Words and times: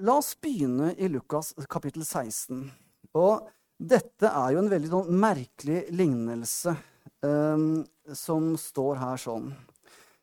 la 0.00 0.16
oss 0.16 0.34
begynne 0.40 0.94
i 0.96 1.08
Lukas 1.08 1.52
kapittel 1.68 2.04
16. 2.04 2.62
Og 3.18 3.48
dette 3.80 4.28
er 4.28 4.54
jo 4.54 4.62
en 4.62 4.70
veldig 4.70 4.92
sånn 4.92 5.18
merkelig 5.20 5.82
lignelse 5.96 6.74
um, 7.24 7.82
som 8.16 8.54
står 8.60 9.00
her 9.00 9.20
sånn. 9.20 9.50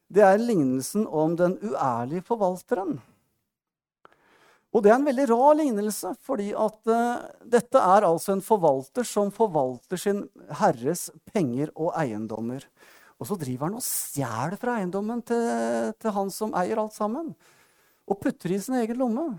Det 0.07 0.23
er 0.23 0.39
lignelsen 0.41 1.05
om 1.07 1.35
den 1.37 1.57
uærlige 1.61 2.25
forvalteren. 2.29 2.97
Og 4.75 4.83
det 4.83 4.91
er 4.91 4.97
en 4.99 5.07
veldig 5.07 5.25
rar 5.31 5.57
lignelse, 5.57 6.13
fordi 6.25 6.51
at 6.57 6.91
uh, 6.91 7.25
dette 7.45 7.81
er 7.81 8.07
altså 8.07 8.35
en 8.35 8.45
forvalter 8.45 9.07
som 9.07 9.33
forvalter 9.33 9.99
sin 9.99 10.23
herres 10.61 11.07
penger 11.33 11.73
og 11.75 11.93
eiendommer. 11.97 12.65
Og 13.17 13.29
så 13.29 13.37
driver 13.41 13.69
han 13.69 13.79
og 13.79 13.85
stjeler 13.85 14.57
fra 14.61 14.77
eiendommen 14.77 15.23
til, 15.25 15.93
til 15.97 16.13
han 16.13 16.29
som 16.33 16.53
eier 16.57 16.81
alt 16.81 16.93
sammen. 16.97 17.33
Og 18.07 18.19
putter 18.21 18.53
i 18.53 18.59
sin 18.61 18.77
egen 18.79 18.99
lomme. 19.01 19.31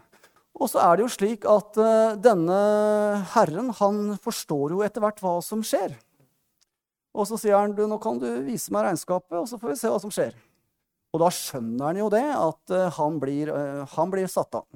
Og 0.59 0.67
så 0.71 0.81
er 0.83 0.99
det 0.99 1.05
jo 1.05 1.13
slik 1.13 1.47
at 1.49 1.79
uh, 1.79 2.19
denne 2.19 2.59
herren 3.35 3.71
han 3.79 4.17
forstår 4.23 4.75
jo 4.75 4.83
etter 4.87 5.05
hvert 5.05 5.23
hva 5.23 5.39
som 5.45 5.63
skjer. 5.67 5.95
Og 7.15 7.27
så 7.31 7.39
sier 7.41 7.57
han 7.59 7.75
du, 7.75 7.85
nå 7.89 7.99
kan 8.03 8.19
du 8.21 8.27
vise 8.47 8.73
meg 8.75 8.89
regnskapet, 8.89 9.39
og 9.39 9.47
så 9.51 9.59
får 9.59 9.73
vi 9.73 9.79
se 9.81 9.93
hva 9.93 10.01
som 10.03 10.13
skjer. 10.15 10.35
Og 11.15 11.23
da 11.23 11.31
skjønner 11.33 11.87
han 11.89 12.03
jo 12.03 12.11
det, 12.13 12.27
at 12.35 12.75
uh, 12.75 12.89
han, 12.99 13.23
blir, 13.23 13.55
uh, 13.55 13.87
han, 13.95 14.11
blir, 14.13 14.27
satt 14.31 14.59
av. 14.59 14.67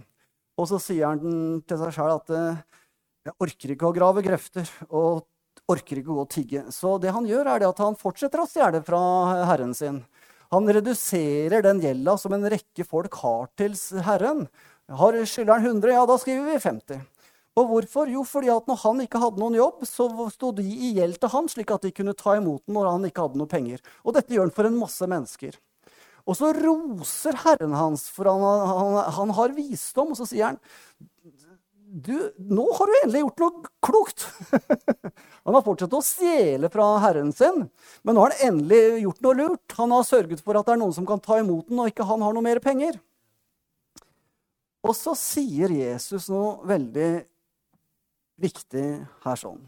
Og 0.61 0.71
så 0.71 0.79
sier 0.83 1.11
han 1.11 1.63
til 1.67 1.81
seg 1.81 1.95
sjøl 1.97 2.15
at 2.15 2.31
jeg 3.25 3.33
orker 3.41 3.73
ikke 3.73 3.89
å 3.89 3.95
grave 3.97 4.23
grøfter 4.23 4.69
og 4.91 5.25
orker 5.73 6.01
ikke 6.01 6.13
å 6.13 6.17
gå 6.19 6.25
og 6.27 6.33
tigge. 6.33 6.65
Så 6.75 6.99
det 7.03 7.15
han 7.15 7.27
gjør, 7.27 7.49
er 7.49 7.65
at 7.67 7.81
han 7.83 7.97
fortsetter 7.99 8.43
å 8.43 8.49
stjele 8.49 8.83
fra 8.85 9.01
herren 9.49 9.73
sin. 9.77 10.03
Han 10.53 10.69
reduserer 10.69 11.65
den 11.65 11.81
gjelda 11.81 12.19
som 12.21 12.35
en 12.37 12.45
rekke 12.53 12.85
folk 12.85 13.15
har 13.23 13.49
til 13.57 13.77
herren. 14.05 14.45
Har 14.99 15.17
skylderen 15.25 15.65
100, 15.65 15.95
ja, 15.95 16.05
da 16.09 16.19
skriver 16.21 16.51
vi 16.51 16.61
50. 16.61 17.03
Og 17.61 17.69
hvorfor? 17.69 18.09
Jo, 18.09 18.23
fordi 18.25 18.49
at 18.53 18.69
når 18.69 18.79
han 18.83 19.03
ikke 19.05 19.21
hadde 19.21 19.41
noen 19.41 19.59
jobb, 19.59 19.83
så 19.89 20.09
sto 20.33 20.53
de 20.57 20.65
i 20.65 20.95
gjeld 20.97 21.19
til 21.21 21.33
han, 21.35 21.51
slik 21.53 21.73
at 21.75 21.85
de 21.85 21.93
kunne 21.93 22.17
ta 22.17 22.39
imot 22.39 22.65
den 22.65 22.77
når 22.79 22.89
han 22.89 23.05
ikke 23.09 23.27
hadde 23.27 23.41
noe 23.41 23.51
penger. 23.51 23.83
Og 24.05 24.17
dette 24.17 24.33
gjør 24.33 24.49
han 24.49 24.57
for 24.57 24.69
en 24.69 24.81
masse 24.81 25.09
mennesker. 25.09 25.59
Og 26.23 26.39
så 26.39 26.53
roser 26.55 27.37
Herren 27.43 27.75
hans, 27.77 28.07
for 28.15 28.31
han, 28.31 28.45
han, 28.45 28.99
han 29.19 29.35
har 29.37 29.57
visdom, 29.57 30.15
og 30.15 30.21
så 30.21 30.29
sier 30.29 30.53
han 30.53 30.61
du, 31.93 32.15
nå 32.49 32.65
har 32.73 32.89
du 32.89 32.95
endelig 33.03 33.21
gjort 33.21 33.43
noe 33.43 33.71
klokt. 33.85 34.23
han 35.45 35.57
har 35.59 35.65
fortsatt 35.67 35.93
å 35.93 36.01
stjele 36.01 36.71
fra 36.73 36.87
herren 37.05 37.35
sin, 37.37 37.67
men 38.01 38.17
nå 38.17 38.23
har 38.25 38.33
han 38.33 38.55
endelig 38.55 39.03
gjort 39.03 39.21
noe 39.27 39.37
lurt. 39.43 39.75
Han 39.77 39.93
har 39.93 40.07
sørget 40.09 40.41
for 40.41 40.57
at 40.57 40.71
det 40.71 40.73
er 40.73 40.81
noen 40.81 40.97
som 40.97 41.09
kan 41.09 41.21
ta 41.21 41.37
imot 41.43 41.69
den, 41.69 41.83
og 41.83 41.93
ikke 41.93 42.07
han 42.09 42.25
har 42.25 42.33
noe 42.33 42.47
mer 42.47 42.63
penger. 42.65 42.97
Og 44.83 44.97
så 44.99 45.15
sier 45.19 45.71
Jesus 45.71 46.27
noe 46.33 46.57
veldig 46.67 47.11
viktig 48.43 48.87
her 49.23 49.39
sånn. 49.39 49.63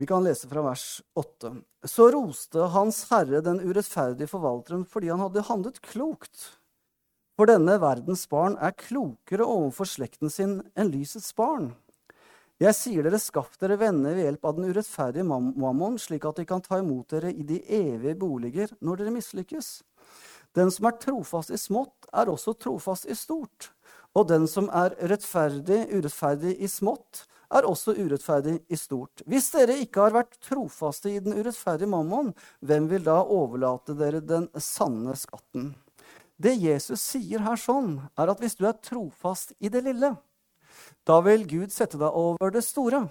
Vi 0.00 0.08
kan 0.08 0.24
lese 0.24 0.48
fra 0.48 0.62
vers 0.64 1.02
8. 1.20 1.50
Så 1.84 2.06
roste 2.12 2.70
Hans 2.72 3.02
Herre 3.10 3.42
den 3.44 3.60
urettferdige 3.60 4.30
forvalteren 4.32 4.86
fordi 4.88 5.10
han 5.12 5.20
hadde 5.20 5.44
handlet 5.44 5.80
klokt. 5.84 6.46
For 7.36 7.48
denne 7.48 7.76
verdens 7.80 8.26
barn 8.28 8.56
er 8.60 8.76
klokere 8.76 9.44
overfor 9.44 9.88
slekten 9.88 10.32
sin 10.32 10.58
enn 10.72 10.92
lysets 10.92 11.34
barn. 11.36 11.74
Jeg 12.60 12.76
sier 12.76 13.04
dere, 13.04 13.20
skaff 13.20 13.54
dere 13.60 13.78
venner 13.80 14.16
ved 14.16 14.26
hjelp 14.26 14.48
av 14.48 14.56
den 14.56 14.72
urettferdige 14.72 15.24
mammon, 15.24 15.96
slik 16.00 16.26
at 16.28 16.40
de 16.40 16.44
kan 16.48 16.60
ta 16.64 16.80
imot 16.80 17.12
dere 17.12 17.32
i 17.32 17.44
de 17.44 17.62
evige 17.64 18.16
boliger 18.20 18.72
når 18.84 19.00
dere 19.00 19.14
mislykkes. 19.14 19.70
Den 20.56 20.70
som 20.74 20.88
er 20.88 20.98
trofast 20.98 21.52
i 21.54 21.58
smått, 21.60 22.08
er 22.12 22.30
også 22.30 22.56
trofast 22.58 23.06
i 23.06 23.14
stort. 23.14 23.70
Og 24.18 24.26
den 24.30 24.48
som 24.50 24.66
er 24.74 24.96
rettferdig, 25.10 25.84
urettferdig 25.92 26.56
i 26.58 26.70
smått, 26.70 27.24
er 27.50 27.66
også 27.66 27.94
urettferdig 27.98 28.56
i 28.70 28.78
stort. 28.78 29.22
Hvis 29.26 29.50
dere 29.54 29.78
ikke 29.82 30.06
har 30.06 30.14
vært 30.14 30.38
trofaste 30.46 31.10
i 31.10 31.20
den 31.22 31.36
urettferdige 31.38 31.90
mammon, 31.90 32.32
hvem 32.62 32.88
vil 32.90 33.06
da 33.06 33.20
overlate 33.22 33.96
dere 33.98 34.22
den 34.22 34.48
sanne 34.58 35.16
skatten? 35.18 35.72
Det 36.40 36.54
Jesus 36.56 37.02
sier 37.02 37.42
her 37.44 37.58
sånn, 37.60 37.98
er 38.16 38.30
at 38.32 38.42
hvis 38.42 38.56
du 38.58 38.64
er 38.68 38.78
trofast 38.80 39.52
i 39.60 39.70
det 39.72 39.82
lille, 39.86 40.14
da 41.06 41.18
vil 41.26 41.44
Gud 41.48 41.74
sette 41.74 41.98
deg 42.00 42.16
over 42.16 42.52
det 42.54 42.62
store. 42.64 43.02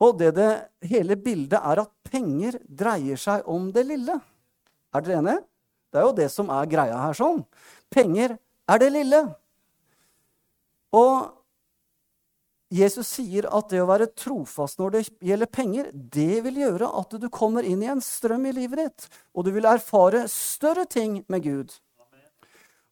Og 0.00 0.16
det, 0.20 0.34
det 0.36 0.88
hele 0.88 1.16
bildet 1.20 1.58
er 1.58 1.82
at 1.82 1.92
penger 2.08 2.60
dreier 2.64 3.20
seg 3.20 3.48
om 3.50 3.68
det 3.74 3.84
lille. 3.88 4.16
Er 4.94 5.04
dere 5.04 5.20
enige? 5.20 5.40
Det 5.90 5.98
er 5.98 6.06
jo 6.06 6.16
det 6.16 6.30
som 6.30 6.50
er 6.54 6.70
greia 6.70 7.02
her 7.02 7.16
sånn. 7.18 7.42
Penger 7.90 8.36
er 8.70 8.82
det 8.82 8.90
lille. 8.94 9.20
Og 10.94 11.30
Jesus 12.70 13.08
sier 13.16 13.48
at 13.50 13.72
det 13.72 13.80
å 13.82 13.88
være 13.88 14.12
trofast 14.14 14.78
når 14.78 14.92
det 14.94 15.02
gjelder 15.26 15.50
penger, 15.50 15.90
det 15.90 16.42
vil 16.46 16.60
gjøre 16.62 16.90
at 17.00 17.16
du 17.18 17.26
kommer 17.34 17.66
inn 17.66 17.82
i 17.82 17.90
en 17.90 18.02
strøm 18.04 18.46
i 18.46 18.54
livet 18.54 18.84
ditt, 18.84 19.06
og 19.34 19.46
du 19.46 19.50
vil 19.56 19.66
erfare 19.66 20.22
større 20.30 20.86
ting 20.86 21.24
med 21.26 21.42
Gud. 21.42 21.74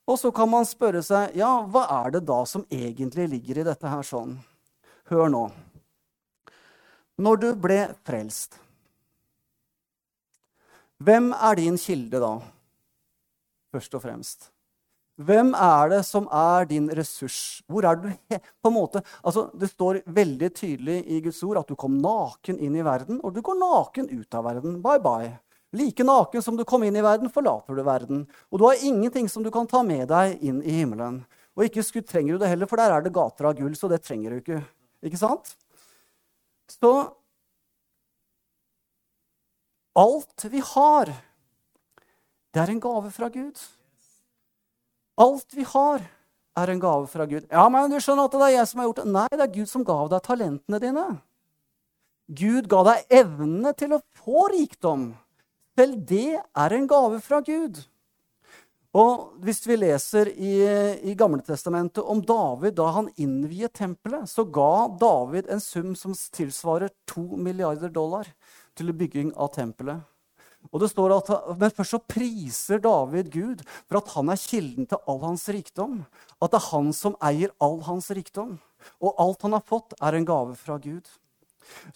Og 0.09 0.19
så 0.19 0.33
kan 0.35 0.51
man 0.51 0.67
spørre 0.67 1.03
seg 1.05 1.37
ja, 1.39 1.51
hva 1.69 1.85
er 2.01 2.17
det 2.17 2.25
da 2.27 2.41
som 2.49 2.65
egentlig 2.73 3.29
ligger 3.31 3.61
i 3.61 3.67
dette 3.69 3.93
her 3.93 4.03
sånn? 4.07 4.39
Hør 5.13 5.31
nå. 5.31 5.45
Når 7.23 7.43
du 7.43 7.49
ble 7.61 7.79
frelst, 8.07 8.59
hvem 10.99 11.31
er 11.37 11.59
din 11.61 11.79
kilde 11.79 12.19
da? 12.23 12.33
Først 13.75 13.95
og 13.95 14.05
fremst. 14.05 14.49
Hvem 15.19 15.51
er 15.59 15.91
det 15.91 16.05
som 16.07 16.29
er 16.31 16.69
din 16.71 16.87
ressurs? 16.95 17.61
Hvor 17.67 17.85
er 17.89 17.99
du 17.99 18.07
på 18.63 18.71
en 18.71 18.77
måte, 18.77 19.03
altså 19.23 19.49
Det 19.59 19.71
står 19.73 20.03
veldig 20.07 20.51
tydelig 20.55 21.01
i 21.11 21.19
Guds 21.25 21.43
ord 21.43 21.65
at 21.65 21.69
du 21.69 21.75
kom 21.75 21.99
naken 21.99 22.61
inn 22.63 22.77
i 22.79 22.87
verden, 22.87 23.19
og 23.25 23.35
du 23.35 23.43
går 23.43 23.59
naken 23.59 24.13
ut 24.15 24.39
av 24.39 24.47
verden. 24.47 24.79
Bye, 24.85 25.03
bye. 25.03 25.33
Like 25.75 26.07
naken 26.07 26.43
som 26.43 26.57
du 26.57 26.65
kom 26.65 26.87
inn 26.87 26.97
i 26.97 27.05
verden, 27.05 27.29
forlater 27.29 27.77
du 27.77 27.83
verden. 27.85 28.23
Og 28.49 28.61
du 28.61 28.65
har 28.69 28.85
ingenting 28.87 29.27
som 29.29 29.43
du 29.43 29.51
kan 29.53 29.67
ta 29.69 29.83
med 29.83 30.07
deg 30.09 30.39
inn 30.41 30.63
i 30.63 30.79
himmelen. 30.81 31.25
Og 31.59 31.67
ikke 31.67 31.83
trenger 32.07 32.37
du 32.37 32.45
det 32.45 32.53
heller, 32.53 32.71
for 32.71 32.79
der 32.79 32.95
er 32.95 33.03
det 33.03 33.13
gater 33.13 33.51
av 33.51 33.59
gull, 33.59 33.75
så 33.77 33.91
det 33.91 34.05
trenger 34.07 34.31
du 34.31 34.39
ikke. 34.39 34.63
Ikke 35.03 35.19
sant? 35.19 35.57
Så 36.71 36.93
alt 39.99 40.47
vi 40.53 40.63
har, 40.63 41.11
det 42.59 42.65
er 42.65 42.73
en 42.73 42.81
gave 42.83 43.11
fra 43.15 43.29
Gud. 43.31 43.61
Alt 45.23 45.55
vi 45.55 45.63
har, 45.63 46.03
er 46.59 46.71
en 46.73 46.81
gave 46.83 47.07
fra 47.07 47.27
Gud. 47.31 47.45
Ja, 47.47 47.69
men 47.71 47.93
du 47.93 48.01
skjønner 48.03 48.27
at 48.27 48.35
det 48.35 48.41
er 48.49 48.55
jeg 48.57 48.67
som 48.67 48.81
har 48.81 48.89
gjort 48.89 48.99
det. 48.99 49.13
Nei, 49.15 49.27
det 49.31 49.45
er 49.45 49.53
Gud 49.55 49.71
som 49.71 49.85
gav 49.87 50.09
deg 50.11 50.25
talentene 50.27 50.81
dine. 50.83 51.05
Gud 52.41 52.67
ga 52.73 52.81
deg 52.91 53.15
evnene 53.21 53.71
til 53.79 53.95
å 53.95 54.01
få 54.19 54.49
rikdom. 54.51 55.13
Vel, 55.79 55.95
det 56.03 56.41
er 56.43 56.75
en 56.75 56.91
gave 56.91 57.23
fra 57.23 57.39
Gud. 57.47 57.79
Og 58.99 59.39
Hvis 59.45 59.63
vi 59.69 59.79
leser 59.79 60.33
i, 60.35 60.53
i 61.07 61.15
Gamletestamentet 61.15 62.03
om 62.03 62.25
David 62.27 62.75
da 62.81 62.91
han 62.99 63.15
innviet 63.23 63.79
tempelet, 63.79 64.27
så 64.27 64.43
ga 64.43 64.89
David 64.99 65.47
en 65.47 65.63
sum 65.63 65.95
som 65.95 66.17
tilsvarer 66.35 66.91
to 67.07 67.29
milliarder 67.39 67.95
dollar 67.95 68.27
til 68.75 68.91
bygging 68.91 69.31
av 69.39 69.55
tempelet. 69.55 70.03
Og 70.73 70.83
det 70.83 70.91
står 70.93 71.15
at, 71.17 71.31
Men 71.59 71.73
først 71.75 71.97
så 71.97 72.01
priser 72.03 72.83
David 72.85 73.31
Gud 73.33 73.63
for 73.89 74.01
at 74.01 74.13
han 74.17 74.33
er 74.33 74.43
kilden 74.43 74.89
til 74.89 75.01
all 75.09 75.23
hans 75.25 75.49
rikdom. 75.49 76.03
At 76.43 76.53
det 76.53 76.61
er 76.61 76.71
han 76.73 76.93
som 76.93 77.17
eier 77.25 77.55
all 77.61 77.81
hans 77.89 78.11
rikdom. 78.11 78.59
Og 79.03 79.15
alt 79.19 79.43
han 79.47 79.57
har 79.57 79.65
fått, 79.67 79.97
er 80.01 80.15
en 80.15 80.29
gave 80.29 80.55
fra 80.59 80.79
Gud. 80.79 81.09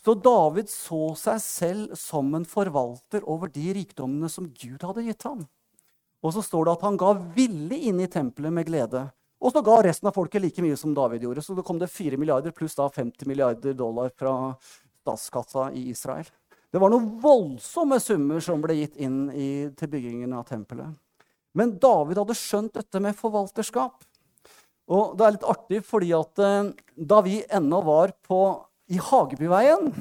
Så 0.05 0.15
David 0.15 0.69
så 0.69 1.15
seg 1.17 1.41
selv 1.41 1.97
som 1.97 2.33
en 2.37 2.45
forvalter 2.49 3.25
over 3.29 3.49
de 3.53 3.73
rikdommene 3.79 4.29
som 4.33 4.51
Gud 4.51 4.85
hadde 4.85 5.07
gitt 5.07 5.25
ham. 5.29 5.47
Og 6.23 6.35
så 6.37 6.43
står 6.45 6.67
det 6.67 6.77
at 6.77 6.85
han 6.87 6.99
ga 7.01 7.15
villig 7.35 7.81
inn 7.89 8.03
i 8.03 8.11
tempelet 8.11 8.55
med 8.55 8.69
glede. 8.69 9.07
Og 9.43 9.51
så 9.51 9.63
ga 9.65 9.81
resten 9.83 10.07
av 10.07 10.15
folket 10.15 10.45
like 10.45 10.63
mye 10.63 10.77
som 10.79 10.93
David 10.95 11.25
gjorde. 11.27 11.43
Så 11.43 11.57
det 11.59 11.65
kom 11.67 11.81
det 11.81 11.91
4 11.91 12.19
milliarder 12.21 12.55
pluss 12.55 12.77
da 12.79 12.87
50 12.87 13.27
milliarder 13.27 13.75
dollar 13.75 14.13
fra 14.15 14.55
statskassa 15.03 15.73
i 15.75 15.89
Israel. 15.91 16.29
Det 16.73 16.81
var 16.81 16.93
noen 16.93 17.11
voldsomme 17.21 17.99
summer 18.01 18.41
som 18.41 18.63
ble 18.65 18.79
gitt 18.79 18.97
inn 18.97 19.27
i, 19.37 19.69
til 19.77 19.91
byggingen 19.93 20.33
av 20.33 20.47
tempelet. 20.49 20.95
Men 21.53 21.75
David 21.81 22.23
hadde 22.23 22.37
skjønt 22.39 22.79
dette 22.79 23.03
med 23.05 23.19
forvalterskap. 23.19 24.07
Og 24.93 25.13
det 25.17 25.27
er 25.27 25.35
litt 25.37 25.51
artig, 25.53 25.83
fordi 25.85 26.11
at 26.17 26.41
eh, 26.43 26.71
da 26.97 27.21
vi 27.25 27.43
ennå 27.53 27.83
var 27.85 28.15
på 28.25 28.41
i 28.93 28.99
Hagebyveien 29.01 29.93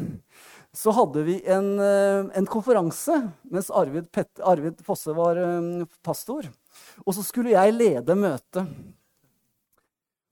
så 0.72 0.94
hadde 0.96 1.26
vi 1.28 1.36
en, 1.52 1.74
eh, 1.80 2.32
en 2.40 2.48
konferanse 2.48 3.18
mens 3.52 3.70
Arvid, 3.76 4.08
Pet, 4.12 4.32
Arvid, 4.40 4.80
Fosse 4.88 5.14
var 5.16 5.40
eh, 5.40 5.84
pastor. 6.04 6.48
Og 7.04 7.16
så 7.18 7.24
skulle 7.28 7.52
jeg 7.52 7.76
lede 7.76 8.16
møtet. 8.16 8.72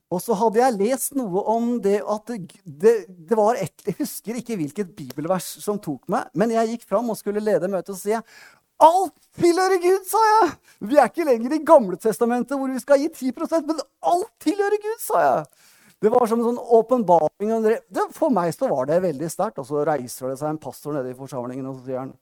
Og 0.09 0.21
så 0.23 0.33
hadde 0.33 0.57
jeg 0.57 0.77
lest 0.79 1.13
noe 1.17 1.43
om 1.53 1.75
det 1.83 1.99
at 2.01 2.31
det, 2.33 2.93
det, 3.05 3.35
var 3.37 3.59
et 3.61 3.83
Jeg 3.85 3.99
husker 3.99 4.39
ikke 4.39 4.57
hvilket 4.57 4.95
bibelvers 4.97 5.45
som 5.61 5.77
tok 5.77 6.07
meg, 6.09 6.31
men 6.33 6.55
jeg 6.55 6.71
gikk 6.73 6.87
fram 6.89 7.11
og 7.13 7.19
skulle 7.19 7.43
lede 7.43 7.69
møtet, 7.69 7.93
og 7.93 8.15
jeg 8.15 8.23
Alt 8.79 9.11
tilhører 9.35 9.81
Gud, 9.83 10.05
sa 10.07 10.19
jeg! 10.23 10.51
Vi 10.87 10.95
er 10.95 11.09
ikke 11.09 11.25
lenger 11.27 11.51
i 11.51 11.63
Gamle 11.67 11.97
testamentet 11.99 12.55
hvor 12.55 12.71
vi 12.71 12.79
skal 12.79 13.01
gi 13.01 13.09
10% 13.11 13.67
men 13.67 13.81
alt 14.07 14.29
tilhører 14.39 14.79
Gud, 14.79 15.01
sa 15.03 15.23
jeg. 15.25 15.41
Det 15.99 16.11
var 16.13 16.23
som 16.31 16.39
en 16.39 16.47
sånn 16.47 16.61
åpenbaring. 16.77 17.51
For 18.15 18.31
meg 18.31 18.53
så 18.55 18.69
var 18.71 18.87
det 18.87 19.01
veldig 19.03 19.27
sterkt. 19.31 19.59
Og 19.59 19.67
så 19.67 19.83
reiser 19.83 20.31
det 20.31 20.37
seg 20.39 20.53
en 20.53 20.61
pastor 20.63 20.95
nede 20.95 21.11
i 21.11 21.17
forsamlingen, 21.17 21.67
og 21.67 21.81
så 21.81 21.89
sier 21.89 22.03
han 22.05 22.15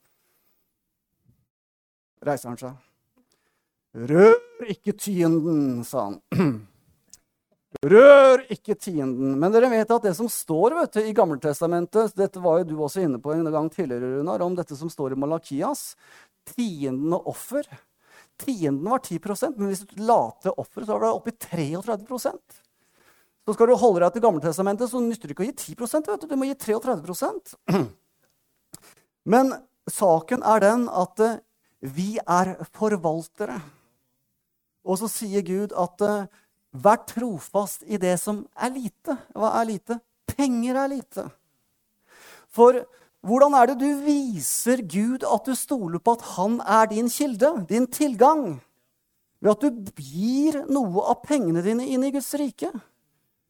Reiser 2.25 2.49
han 2.49 2.57
seg. 2.57 2.73
Rør 4.09 4.33
ikke 4.73 4.95
tyenden, 4.97 5.85
sa 5.85 6.07
han. 6.07 6.17
Rør 7.85 8.41
ikke 8.53 8.73
tienden. 8.73 9.35
Men 9.37 9.53
dere 9.53 9.69
vet 9.69 9.91
at 9.93 10.05
det 10.07 10.15
som 10.17 10.29
står 10.31 10.73
du, 10.73 11.01
i 11.03 11.13
Gammeltestamentet 11.13 12.15
Dette 12.17 12.41
var 12.41 12.61
jo 12.61 12.69
du 12.71 12.77
også 12.81 13.03
inne 13.05 13.19
på 13.21 13.35
en 13.35 13.45
gang 13.53 13.69
tidligere, 13.69 14.17
Runar, 14.17 14.41
om 14.41 14.55
dette 14.57 14.75
som 14.75 14.89
står 14.89 15.13
i 15.13 15.19
Malakias. 15.19 15.91
Tienden 16.55 17.13
og 17.13 17.29
offer. 17.33 17.67
Tienden 18.41 18.89
var 18.89 19.01
10% 19.01 19.57
men 19.57 19.71
hvis 19.71 19.85
du 19.85 20.01
la 20.05 20.19
til 20.41 20.57
offeret, 20.57 20.87
så 20.87 20.97
var 20.97 21.05
det 21.05 21.13
oppi 21.17 21.33
33% 21.33 22.57
Så 23.45 23.55
skal 23.55 23.69
du 23.69 23.77
holde 23.77 24.03
deg 24.03 24.13
til 24.13 24.25
Gammeltestamentet, 24.25 24.89
så 24.89 25.01
nytter 25.01 25.29
det 25.29 25.37
ikke 25.37 25.45
å 25.45 25.49
gi 25.49 25.75
10 25.75 26.09
vet 26.09 26.21
du. 26.21 26.27
du 26.27 26.37
må 26.37 26.49
gi 26.49 26.57
33% 26.65 27.55
Men 29.33 29.53
saken 29.89 30.45
er 30.45 30.63
den 30.63 30.85
at 30.89 31.19
eh, 31.23 31.39
vi 31.81 32.17
er 32.17 32.55
forvaltere. 32.73 33.59
Og 34.87 34.97
så 35.01 35.09
sier 35.11 35.43
Gud 35.45 35.75
at 35.77 36.03
eh, 36.03 36.29
Vær 36.75 36.99
trofast 37.07 37.85
i 37.87 37.99
det 38.01 38.17
som 38.21 38.43
er 38.55 38.73
lite. 38.75 39.15
Hva 39.33 39.53
er 39.61 39.69
lite? 39.71 39.99
Penger 40.27 40.79
er 40.83 40.91
lite. 40.91 41.27
For 42.53 42.83
hvordan 43.27 43.55
er 43.57 43.71
det 43.71 43.79
du 43.81 43.89
viser 44.05 44.83
Gud 44.85 45.25
at 45.25 45.47
du 45.47 45.55
stoler 45.57 45.99
på 45.99 46.17
at 46.17 46.25
han 46.35 46.59
er 46.61 46.89
din 46.91 47.09
kilde, 47.11 47.53
din 47.69 47.87
tilgang? 47.87 48.59
Ved 49.41 49.51
at 49.53 49.63
du 49.63 49.91
gir 50.01 50.63
noe 50.71 51.03
av 51.11 51.21
pengene 51.25 51.63
dine 51.65 51.85
inn 51.87 52.05
i 52.05 52.11
Guds 52.13 52.29
rike. 52.39 52.71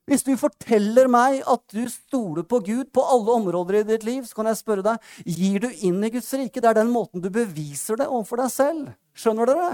Hvis 0.08 0.24
du 0.24 0.32
forteller 0.40 1.10
meg 1.12 1.42
at 1.44 1.64
du 1.76 1.82
stoler 1.92 2.46
på 2.48 2.62
Gud 2.64 2.94
på 2.96 3.04
alle 3.04 3.34
områder 3.42 3.82
i 3.82 3.88
ditt 3.90 4.06
liv, 4.08 4.22
så 4.24 4.38
kan 4.38 4.48
jeg 4.48 4.60
spørre 4.62 4.86
deg 4.86 5.10
gir 5.28 5.66
du 5.66 5.68
inn 5.84 6.00
i 6.00 6.12
Guds 6.14 6.30
rike. 6.40 6.62
Det 6.64 6.70
er 6.70 6.78
den 6.80 6.94
måten 6.94 7.24
du 7.24 7.28
beviser 7.34 8.00
det 8.00 8.08
overfor 8.08 8.40
deg 8.40 8.54
selv. 8.54 8.94
Skjønner 9.18 9.50
dere? 9.50 9.70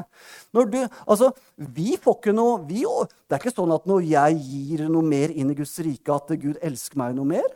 Du, 0.50 0.80
altså, 1.06 1.30
vi 1.77 2.00
får 2.01 2.18
ikke 2.18 2.33
noe 2.33 2.63
vi, 2.65 2.81
Det 2.81 3.38
er 3.38 3.44
ikke 3.44 3.53
sånn 3.53 3.75
at 3.75 3.85
når 3.89 4.07
jeg 4.09 4.39
gir 4.47 4.85
noe 4.89 5.06
mer 5.06 5.35
inn 5.35 5.53
i 5.53 5.57
Guds 5.59 5.75
rike, 5.85 6.18
at 6.18 6.33
Gud 6.41 6.57
elsker 6.65 7.03
meg 7.03 7.13
noe 7.19 7.30
mer. 7.35 7.50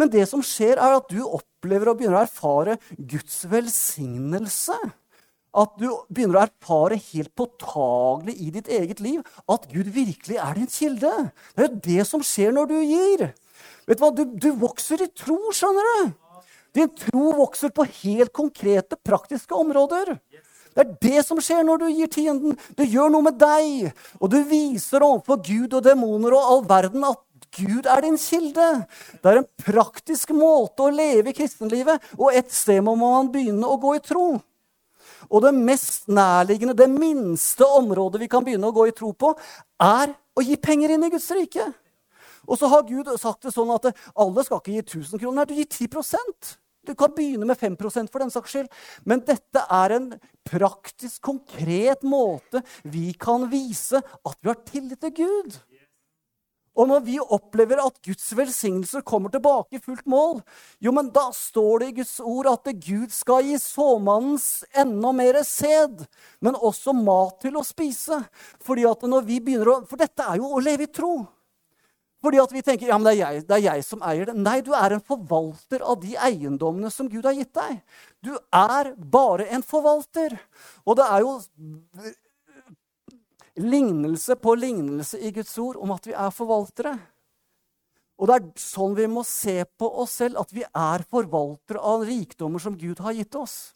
Men 0.00 0.12
det 0.12 0.24
som 0.30 0.44
skjer, 0.44 0.80
er 0.80 0.96
at 0.96 1.12
du 1.12 1.20
opplever 1.26 1.92
og 1.92 2.00
begynner 2.00 2.22
å 2.22 2.24
erfare 2.24 2.80
Guds 2.96 3.42
velsignelse 3.52 4.78
at 5.56 5.78
du 5.80 5.88
begynner 6.12 6.40
å 6.40 6.44
erfare 6.46 6.98
helt 7.00 7.32
påtagelig 7.38 8.36
i 8.36 8.50
ditt 8.54 8.68
eget 8.68 9.00
liv 9.04 9.22
at 9.52 9.66
Gud 9.72 9.88
virkelig 9.94 10.38
er 10.42 10.58
din 10.58 10.70
kilde. 10.70 11.12
Det 11.56 11.64
er 11.64 11.70
jo 11.70 11.82
det 11.88 12.06
som 12.08 12.24
skjer 12.24 12.54
når 12.56 12.70
du 12.72 12.78
gir. 12.82 13.26
Vet 13.86 13.98
Du 13.98 14.04
hva? 14.04 14.12
Du, 14.12 14.24
du 14.26 14.50
vokser 14.60 15.04
i 15.04 15.10
tro, 15.16 15.38
skjønner 15.54 15.92
du. 15.92 16.14
Din 16.76 16.90
tro 16.92 17.30
vokser 17.38 17.72
på 17.72 17.86
helt 18.02 18.34
konkrete, 18.36 18.98
praktiske 19.00 19.56
områder. 19.56 20.18
Det 20.76 20.82
er 20.82 20.96
det 21.00 21.20
som 21.24 21.38
skjer 21.40 21.62
når 21.64 21.80
du 21.80 21.86
gir 21.88 22.10
tienden. 22.12 22.56
Det 22.76 22.84
gjør 22.92 23.14
noe 23.14 23.24
med 23.30 23.38
deg. 23.40 23.94
Og 24.20 24.28
du 24.28 24.42
viser 24.44 25.04
overfor 25.06 25.40
Gud 25.46 25.72
og 25.72 25.86
demoner 25.86 26.36
og 26.36 26.50
all 26.50 26.66
verden 26.68 27.06
at 27.08 27.22
Gud 27.56 27.88
er 27.88 28.04
din 28.04 28.18
kilde. 28.20 28.66
Det 29.22 29.30
er 29.30 29.40
en 29.40 29.48
praktisk 29.64 30.34
måte 30.36 30.84
å 30.84 30.92
leve 30.92 31.32
i 31.32 31.36
kristenlivet, 31.36 32.02
og 32.18 32.36
et 32.36 32.52
sted 32.52 32.82
må 32.84 32.92
man 33.00 33.32
begynne 33.32 33.64
å 33.64 33.78
gå 33.80 33.94
i 33.96 34.04
tro. 34.04 34.34
Og 35.30 35.42
det 35.44 35.52
mest 35.56 36.06
nærliggende, 36.12 36.76
det 36.76 36.88
minste 36.90 37.66
området 37.66 38.20
vi 38.22 38.30
kan 38.30 38.44
begynne 38.46 38.70
å 38.70 38.76
gå 38.76 38.88
i 38.88 38.94
tro 38.96 39.12
på, 39.16 39.32
er 39.82 40.14
å 40.36 40.44
gi 40.44 40.56
penger 40.60 40.94
inn 40.94 41.06
i 41.06 41.10
Guds 41.12 41.28
rike. 41.34 41.66
Og 42.46 42.60
så 42.60 42.70
har 42.70 42.86
Gud 42.86 43.10
sagt 43.18 43.46
det 43.46 43.54
sånn 43.54 43.72
at 43.74 43.90
alle 44.14 44.44
skal 44.46 44.62
ikke 44.62 44.76
gi 44.76 44.84
1000 45.02 45.22
kroner. 45.22 45.48
Du 45.48 45.56
gir 45.56 45.66
10% 45.66 46.56
Du 46.86 46.92
kan 46.94 47.10
begynne 47.10 47.48
med 47.48 47.58
5% 47.58 48.12
for 48.12 48.22
den 48.22 48.30
saks 48.30 48.52
skyld. 48.52 48.68
Men 49.02 49.24
dette 49.26 49.64
er 49.74 49.96
en 49.96 50.04
praktisk, 50.46 51.18
konkret 51.26 52.04
måte 52.06 52.62
vi 52.84 53.08
kan 53.18 53.48
vise 53.50 53.98
at 53.98 54.36
vi 54.38 54.52
har 54.52 54.60
tillit 54.68 55.00
til 55.02 55.16
Gud. 55.16 55.56
Og 56.76 56.90
når 56.90 57.04
vi 57.06 57.16
opplever 57.20 57.80
at 57.80 57.96
Guds 58.04 58.26
velsignelse 58.36 59.00
kommer 59.08 59.32
tilbake 59.32 59.78
i 59.78 59.82
fullt 59.82 60.04
mål, 60.08 60.42
jo, 60.84 60.92
men 60.92 61.08
da 61.14 61.30
står 61.32 61.82
det 61.82 61.88
i 61.88 61.96
Guds 62.02 62.18
ord 62.20 62.50
at 62.50 62.68
Gud 62.84 63.14
skal 63.14 63.46
gi 63.48 63.56
såmannens 63.60 64.66
enda 64.76 65.12
mer 65.16 65.40
sæd, 65.46 66.04
men 66.44 66.58
også 66.60 66.92
mat 66.96 67.40
til 67.46 67.56
å 67.56 67.64
spise. 67.64 68.20
Fordi 68.64 68.84
at 68.88 69.08
når 69.08 69.24
vi 69.24 69.40
begynner 69.40 69.72
å, 69.72 69.78
For 69.88 70.00
dette 70.00 70.24
er 70.24 70.42
jo 70.42 70.52
å 70.52 70.60
leve 70.60 70.84
i 70.84 70.92
tro. 70.92 71.14
Fordi 72.24 72.40
at 72.42 72.52
vi 72.52 72.62
tenker 72.64 72.88
ja, 72.90 72.96
men 72.98 73.06
det 73.06 73.14
er, 73.14 73.20
jeg, 73.22 73.46
det 73.46 73.56
er 73.56 73.64
jeg 73.68 73.84
som 73.86 74.04
eier 74.04 74.28
det. 74.28 74.34
Nei, 74.40 74.58
du 74.64 74.72
er 74.74 74.96
en 74.96 75.04
forvalter 75.04 75.84
av 75.84 76.00
de 76.02 76.16
eiendommene 76.28 76.90
som 76.92 77.08
Gud 77.12 77.28
har 77.28 77.36
gitt 77.36 77.52
deg. 77.56 77.80
Du 78.24 78.32
er 78.34 78.92
bare 78.98 79.46
en 79.54 79.64
forvalter. 79.64 80.34
Og 80.84 80.98
det 80.98 81.06
er 81.06 81.24
jo 81.24 81.36
lignelse 83.56 84.36
på 84.40 84.54
lignelse 84.58 85.20
i 85.20 85.32
Guds 85.34 85.54
ord 85.58 85.78
om 85.80 85.92
at 85.94 86.06
vi 86.08 86.14
er 86.16 86.34
forvaltere. 86.34 86.94
Og 88.16 88.28
det 88.28 88.36
er 88.36 88.46
sånn 88.60 88.96
vi 88.96 89.08
må 89.12 89.24
se 89.28 89.58
på 89.76 89.88
oss 90.02 90.16
selv, 90.22 90.40
at 90.40 90.52
vi 90.56 90.64
er 90.64 91.04
forvaltere 91.10 91.82
av 91.84 92.06
rikdommer 92.08 92.62
som 92.62 92.76
Gud 92.78 93.02
har 93.04 93.16
gitt 93.16 93.36
oss. 93.36 93.74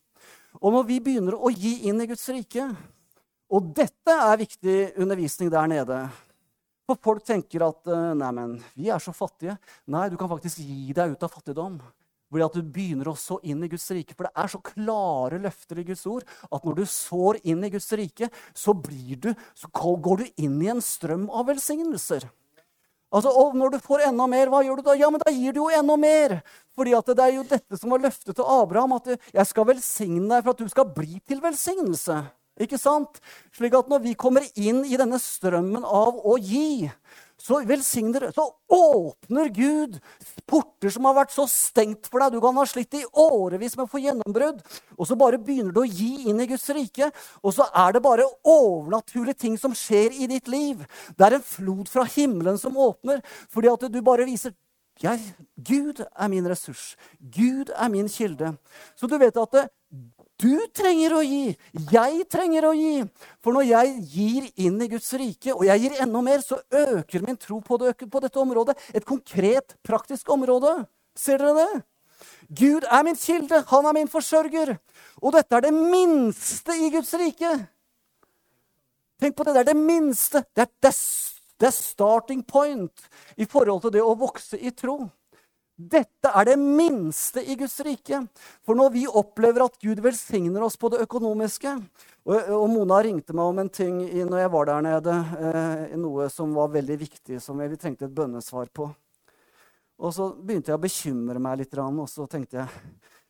Og 0.60 0.72
når 0.74 0.88
vi 0.88 0.98
begynner 1.04 1.36
å 1.36 1.52
gi 1.52 1.76
inn 1.88 2.00
i 2.02 2.08
Guds 2.10 2.26
rike 2.32 2.64
Og 3.50 3.70
dette 3.74 4.14
er 4.14 4.38
viktig 4.38 4.74
undervisning 5.02 5.48
der 5.50 5.66
nede. 5.66 5.96
For 6.86 6.98
folk 7.02 7.24
tenker 7.26 7.64
at 7.66 7.82
'neimen, 7.84 8.62
vi 8.76 8.90
er 8.90 8.98
så 8.98 9.10
fattige. 9.10 9.58
Nei, 9.86 10.08
du 10.08 10.16
kan 10.16 10.28
faktisk 10.28 10.58
gi 10.58 10.92
deg 10.92 11.10
ut 11.10 11.22
av 11.22 11.32
fattigdom. 11.34 11.80
Fordi 12.30 12.46
at 12.46 12.56
du 12.56 12.62
begynner 12.62 13.10
å 13.10 13.16
så 13.18 13.40
inn 13.42 13.62
i 13.66 13.70
Guds 13.70 13.88
rike. 13.90 14.14
For 14.14 14.28
det 14.28 14.34
er 14.38 14.50
så 14.52 14.60
klare 14.62 15.40
løfter 15.42 15.80
i 15.82 15.86
Guds 15.88 16.04
ord 16.06 16.26
at 16.46 16.66
når 16.66 16.78
du 16.78 16.84
sår 16.86 17.40
inn 17.42 17.64
i 17.66 17.72
Guds 17.74 17.90
rike, 17.98 18.30
så, 18.54 18.74
du, 18.74 19.32
så 19.58 19.70
går 19.74 20.22
du 20.22 20.44
inn 20.46 20.60
i 20.62 20.70
en 20.70 20.84
strøm 20.84 21.26
av 21.34 21.50
velsignelser. 21.50 22.28
Altså, 23.10 23.32
og 23.34 23.56
når 23.58 23.74
du 23.74 23.78
får 23.82 24.04
enda 24.06 24.26
mer, 24.30 24.50
hva 24.52 24.60
gjør 24.62 24.78
du 24.78 24.86
da? 24.86 24.94
Ja, 24.94 25.08
men 25.10 25.22
da 25.22 25.32
gir 25.34 25.54
du 25.54 25.64
jo 25.64 25.70
enda 25.74 25.96
mer. 25.98 26.36
Fordi 26.78 26.94
at 26.94 27.08
det 27.10 27.24
er 27.24 27.32
jo 27.34 27.46
dette 27.50 27.78
som 27.80 27.90
var 27.90 28.04
løftet 28.04 28.36
til 28.38 28.46
Abraham, 28.46 28.94
at 29.00 29.10
jeg 29.34 29.46
skal 29.50 29.66
velsigne 29.72 30.28
deg 30.30 30.44
for 30.44 30.54
at 30.54 30.62
du 30.62 30.70
skal 30.70 30.92
bli 30.94 31.18
til 31.26 31.42
velsignelse. 31.42 32.20
Ikke 32.60 32.78
sant? 32.78 33.18
Slik 33.56 33.74
at 33.74 33.90
når 33.90 34.04
vi 34.04 34.14
kommer 34.18 34.46
inn 34.54 34.84
i 34.86 34.98
denne 35.00 35.18
strømmen 35.22 35.82
av 35.82 36.20
å 36.22 36.36
gi, 36.38 36.86
så 37.40 37.60
velsigner 37.64 38.30
Så 38.34 38.44
åpner 38.68 39.48
Gud 39.48 39.98
porter 40.46 40.92
som 40.92 41.06
har 41.08 41.16
vært 41.16 41.34
så 41.34 41.46
stengt 41.50 42.08
for 42.10 42.22
deg. 42.22 42.36
Du 42.36 42.42
kan 42.42 42.56
ha 42.58 42.66
slitt 42.68 42.94
i 42.98 43.04
årevis 43.06 43.76
med 43.78 43.86
å 43.86 43.90
få 43.90 44.02
gjennombrudd. 44.02 44.62
Og 44.98 45.08
så 45.08 45.16
bare 45.18 45.40
begynner 45.40 45.74
du 45.74 45.82
å 45.82 45.88
gi 45.88 46.28
inn 46.30 46.40
i 46.42 46.48
Guds 46.50 46.68
rike, 46.74 47.10
og 47.40 47.54
så 47.56 47.66
er 47.72 47.94
det 47.96 48.04
bare 48.04 48.28
overnaturlige 48.44 49.46
ting 49.46 49.58
som 49.60 49.74
skjer 49.76 50.16
i 50.20 50.28
ditt 50.30 50.50
liv. 50.50 50.82
Det 51.16 51.26
er 51.26 51.38
en 51.38 51.46
flod 51.46 51.88
fra 51.90 52.04
himmelen 52.16 52.58
som 52.60 52.76
åpner, 52.76 53.22
fordi 53.50 53.72
at 53.72 53.88
du 53.88 54.00
bare 54.04 54.28
viser 54.28 54.54
jeg, 55.00 55.20
Gud 55.56 56.02
er 56.04 56.28
min 56.28 56.44
ressurs. 56.48 56.94
Gud 57.20 57.70
er 57.72 57.88
min 57.88 58.08
kilde. 58.12 58.52
Så 58.98 59.08
du 59.08 59.16
vet 59.20 59.36
at 59.40 59.54
det, 59.56 59.62
du 60.40 60.56
trenger 60.76 61.14
å 61.16 61.20
gi. 61.24 61.52
Jeg 61.92 62.24
trenger 62.32 62.68
å 62.70 62.72
gi. 62.76 63.04
For 63.44 63.56
når 63.56 63.66
jeg 63.68 63.92
gir 64.12 64.48
inn 64.66 64.80
i 64.80 64.88
Guds 64.90 65.10
rike, 65.20 65.52
og 65.54 65.66
jeg 65.68 65.84
gir 65.84 66.00
enda 66.04 66.22
mer, 66.24 66.42
så 66.44 66.60
øker 66.72 67.26
min 67.26 67.38
tro 67.40 67.60
på, 67.64 67.78
det, 67.82 67.94
på 68.00 68.22
dette 68.24 68.40
området. 68.40 68.76
Et 68.96 69.06
konkret, 69.06 69.76
praktisk 69.86 70.32
område. 70.32 70.74
Ser 71.18 71.42
dere 71.42 71.54
det? 71.58 71.82
Gud 72.50 72.86
er 72.88 73.04
min 73.06 73.18
kilde. 73.18 73.62
Han 73.70 73.86
er 73.86 73.96
min 74.00 74.10
forsørger. 74.10 74.74
Og 75.20 75.36
dette 75.36 75.56
er 75.56 75.68
det 75.68 75.74
minste 75.76 76.76
i 76.76 76.90
Guds 76.92 77.12
rike. 77.20 77.52
Tenk 79.20 79.36
på 79.36 79.44
det. 79.44 79.54
Det 79.54 79.64
er 79.64 79.72
det 79.72 79.78
minste. 79.78 80.44
Det 80.56 80.64
er, 80.64 80.72
det, 80.82 80.94
det 81.60 81.68
er 81.68 81.76
starting 81.76 82.42
point 82.46 83.08
i 83.36 83.46
forhold 83.48 83.84
til 83.84 83.98
det 83.98 84.04
å 84.04 84.16
vokse 84.18 84.58
i 84.58 84.72
tro. 84.72 85.02
Dette 85.80 86.28
er 86.36 86.44
det 86.50 86.56
minste 86.60 87.40
i 87.40 87.54
Guds 87.56 87.78
rike. 87.86 88.18
For 88.66 88.76
når 88.76 88.90
vi 88.92 89.04
opplever 89.06 89.64
at 89.64 89.78
Gud 89.80 90.02
velsigner 90.04 90.64
oss 90.66 90.76
på 90.76 90.90
det 90.92 91.00
økonomiske 91.06 91.72
Og, 92.28 92.50
og 92.52 92.66
Mona 92.68 92.98
ringte 93.00 93.32
meg 93.32 93.48
om 93.48 93.60
en 93.62 93.70
ting 93.72 94.02
når 94.28 94.42
jeg 94.42 94.50
var 94.52 94.66
der 94.68 94.82
nede, 94.84 95.14
eh, 95.40 95.94
noe 95.96 96.26
som 96.30 96.52
var 96.54 96.68
veldig 96.74 96.98
viktig, 97.00 97.38
som 97.40 97.58
vi 97.58 97.78
trengte 97.80 98.04
et 98.04 98.14
bønnesvar 98.14 98.68
på. 98.76 98.90
Og 100.00 100.12
så 100.12 100.28
begynte 100.36 100.70
jeg 100.70 100.76
å 100.76 100.82
bekymre 100.82 101.40
meg 101.40 101.62
litt, 101.62 101.78
og 101.80 102.04
så 102.08 102.28
tenkte 102.28 102.60
jeg 102.60 102.68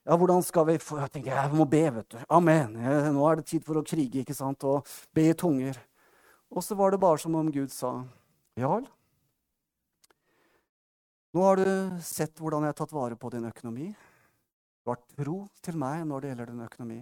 ja, 0.09 0.17
hvordan 0.17 0.43
skal 0.43 0.67
vi 0.67 0.79
få 0.83 0.99
Jeg 0.99 1.13
tenkte, 1.13 1.31
jeg 1.31 1.55
må 1.55 1.67
be, 1.71 1.85
vet 1.95 2.09
du. 2.11 2.19
Amen. 2.35 2.75
Nå 3.15 3.27
er 3.29 3.39
det 3.39 3.47
tid 3.47 3.65
for 3.67 3.79
å 3.79 3.87
krige 3.87 4.25
ikke 4.25 4.35
sant? 4.35 4.65
og 4.65 4.87
be 5.15 5.29
i 5.31 5.37
tunger. 5.39 5.79
Og 6.51 6.65
så 6.67 6.75
var 6.75 6.91
det 6.91 7.03
bare 7.03 7.21
som 7.23 7.37
om 7.39 7.51
Gud 7.53 7.71
sa, 7.71 8.01
Jarl, 8.59 8.89
nå 11.31 11.43
har 11.47 11.61
du 11.61 12.01
sett 12.03 12.41
hvordan 12.43 12.65
jeg 12.67 12.73
har 12.73 12.79
tatt 12.81 12.93
vare 12.95 13.17
på 13.19 13.31
din 13.31 13.47
økonomi. 13.47 13.93
Du 14.83 14.91
har 14.91 14.99
tro 15.15 15.45
til 15.63 15.77
meg 15.79 16.03
når 16.09 16.25
det 16.25 16.33
gjelder 16.33 16.51
din 16.51 16.67
økonomi. 16.67 17.01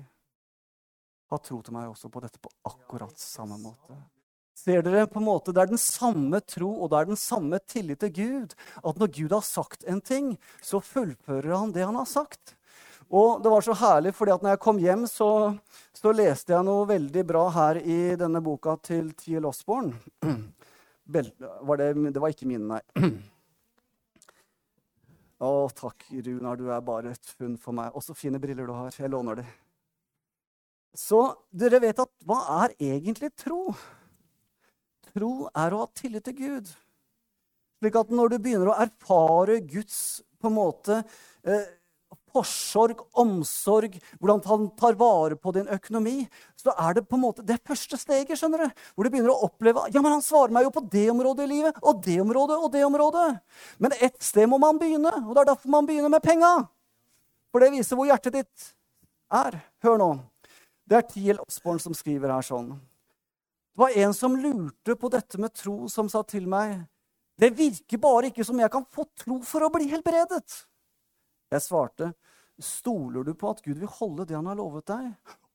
har 1.30 1.40
tro 1.44 1.62
til 1.62 1.72
meg 1.76 1.88
også 1.88 2.10
på 2.12 2.20
dette 2.20 2.40
på 2.40 2.52
akkurat 2.68 3.18
samme 3.20 3.56
måte. 3.60 3.96
Ser 4.58 4.82
dere 4.82 5.06
på 5.06 5.20
en 5.20 5.28
måte, 5.28 5.52
Det 5.52 5.62
er 5.62 5.70
den 5.70 5.78
samme 5.78 6.40
tro 6.40 6.68
og 6.82 6.90
det 6.90 6.98
er 6.98 7.04
den 7.06 7.16
samme 7.16 7.58
tillit 7.66 8.00
til 8.00 8.12
Gud. 8.12 8.54
At 8.84 8.98
når 8.98 9.12
Gud 9.14 9.32
har 9.32 9.40
sagt 9.40 9.84
en 9.84 10.00
ting, 10.00 10.36
så 10.60 10.80
fullfører 10.80 11.56
han 11.56 11.72
det 11.72 11.86
han 11.86 11.94
har 11.94 12.04
sagt. 12.06 12.56
Og 13.08 13.40
det 13.42 13.48
var 13.48 13.62
så 13.64 13.72
herlig, 13.72 14.12
fordi 14.14 14.32
at 14.32 14.42
når 14.42 14.50
jeg 14.50 14.60
kom 14.60 14.78
hjem, 14.78 15.06
så, 15.06 15.56
så 15.94 16.12
leste 16.12 16.52
jeg 16.52 16.64
noe 16.66 16.84
veldig 16.88 17.24
bra 17.24 17.48
her 17.48 17.80
i 17.80 18.16
denne 18.20 18.42
boka 18.44 18.76
til 18.82 19.14
T.L. 19.16 19.46
Osborne. 19.48 19.94
Det, 21.08 21.22
det 21.40 22.20
var 22.20 22.28
ikke 22.28 22.44
mine, 22.44 22.68
nei. 22.68 22.82
Å, 25.38 25.68
takk, 25.70 26.08
Runar, 26.10 26.58
du 26.58 26.66
er 26.74 26.82
bare 26.82 27.12
et 27.14 27.32
funn 27.38 27.54
for 27.62 27.76
meg. 27.76 27.94
Og 27.94 28.02
så 28.02 28.16
fine 28.18 28.40
briller 28.42 28.66
du 28.66 28.74
har. 28.74 28.90
Jeg 28.98 29.10
låner 29.12 29.38
de. 29.38 29.46
Så 30.98 31.20
dere 31.54 31.78
vet 31.84 32.00
at 32.02 32.10
hva 32.26 32.40
er 32.64 32.74
egentlig 32.82 33.30
tro? 33.38 33.68
Tro 35.12 35.32
er 35.54 35.74
å 35.74 35.84
ha 35.84 35.90
tillit 35.94 36.26
til 36.26 36.38
Gud. 36.40 36.72
Slik 37.78 37.98
at 38.00 38.10
når 38.10 38.32
du 38.32 38.38
begynner 38.42 38.72
å 38.72 38.78
erfare 38.82 39.60
Guds 39.62 40.24
på 40.42 40.50
en 40.50 40.56
måte 40.56 40.96
eh, 41.46 41.68
forsorg, 42.34 43.02
omsorg, 43.18 43.98
hvordan 44.18 44.42
han 44.46 44.68
tar 44.78 44.96
vare 45.00 45.36
på 45.36 45.52
din 45.56 45.68
økonomi, 45.74 46.22
så 46.58 46.74
er 46.74 46.98
det 46.98 47.04
på 47.08 47.18
en 47.18 47.24
måte 47.24 47.44
det 47.46 47.60
første 47.66 47.98
steget. 48.00 48.38
skjønner 48.38 48.64
du, 48.64 48.82
Hvor 48.94 49.04
du 49.04 49.10
begynner 49.10 49.34
å 49.34 49.48
oppleve 49.48 49.86
ja, 49.92 50.02
men 50.02 50.18
han 50.18 50.24
svarer 50.24 50.54
meg 50.54 50.66
jo 50.66 50.74
på 50.74 50.84
det 50.90 51.06
området 51.12 51.46
i 51.46 51.52
livet, 51.52 51.78
og 51.82 52.02
det 52.04 52.20
området 52.20 52.58
og 52.58 52.72
det 52.72 52.84
området. 52.86 53.28
Men 53.78 53.94
ett 54.00 54.22
sted 54.22 54.48
må 54.48 54.58
man 54.58 54.78
begynne, 54.78 55.12
og 55.26 55.34
det 55.34 55.44
er 55.44 55.52
derfor 55.52 55.72
man 55.76 55.86
begynner 55.86 56.12
med 56.12 56.24
penga. 56.24 56.52
For 57.52 57.64
det 57.64 57.72
viser 57.72 57.96
hvor 57.96 58.08
hjertet 58.08 58.36
ditt 58.40 58.68
er. 59.32 59.60
Hør 59.84 59.98
nå. 60.00 60.10
Det 60.88 60.96
er 60.96 61.08
Tiel 61.08 61.40
Osborn 61.42 61.80
som 61.82 61.96
skriver 61.96 62.32
her 62.32 62.44
sånn. 62.44 62.72
Det 63.78 63.82
var 63.84 63.98
en 64.02 64.14
som 64.16 64.36
lurte 64.36 64.96
på 64.98 65.10
dette 65.12 65.38
med 65.38 65.54
tro, 65.54 65.86
som 65.88 66.08
sa 66.10 66.24
til 66.26 66.48
meg 66.50 66.80
Det 67.38 67.52
virker 67.54 68.00
bare 68.02 68.32
ikke 68.32 68.42
som 68.42 68.58
jeg 68.58 68.70
kan 68.72 68.82
få 68.90 69.04
tro 69.14 69.36
for 69.46 69.62
å 69.62 69.70
bli 69.70 69.86
helbredet. 69.92 70.64
Jeg 71.52 71.64
svarte, 71.64 72.12
stoler 72.60 73.24
du 73.24 73.32
på 73.38 73.52
at 73.52 73.62
Gud 73.64 73.78
vil 73.78 73.96
holde 74.00 74.26
det 74.28 74.36
han 74.36 74.48
har 74.50 74.58
lovet 74.58 74.88
deg? 74.90 75.08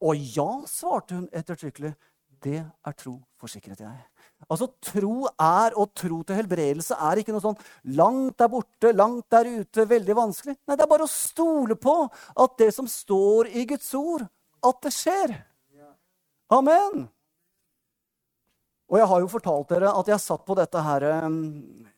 Og 0.03 0.25
ja, 0.35 0.50
svarte 0.69 1.19
hun 1.19 1.29
ettertrykkelig. 1.31 1.93
Det 2.43 2.59
er 2.59 2.95
tro, 3.00 3.13
forsikret 3.39 3.79
jeg. 3.79 4.00
Altså, 4.51 4.67
Tro 4.83 5.29
er, 5.31 5.75
og 5.79 5.93
tro 5.95 6.19
til 6.27 6.35
helbredelse 6.41 6.97
er 7.00 7.21
ikke 7.21 7.31
noe 7.35 7.43
sånn 7.43 7.62
langt 7.95 8.35
der 8.41 8.50
borte, 8.51 8.91
langt 8.91 9.29
der 9.31 9.47
ute, 9.62 9.85
veldig 9.88 10.17
vanskelig. 10.17 10.57
Nei, 10.67 10.75
det 10.75 10.83
er 10.83 10.91
bare 10.91 11.07
å 11.07 11.12
stole 11.12 11.77
på 11.79 11.95
at 12.43 12.57
det 12.59 12.73
som 12.75 12.89
står 12.89 13.53
i 13.55 13.63
Guds 13.69 13.88
ord, 13.95 14.25
at 14.63 14.81
det 14.83 14.91
skjer. 14.95 15.38
Amen. 16.53 17.05
Og 18.91 19.00
jeg 19.00 19.07
har 19.09 19.23
jo 19.23 19.31
fortalt 19.31 19.71
dere 19.71 19.93
at 19.95 20.12
jeg 20.12 20.21
satt 20.21 20.43
på 20.45 20.57
dette, 20.59 20.81
her, 20.85 21.05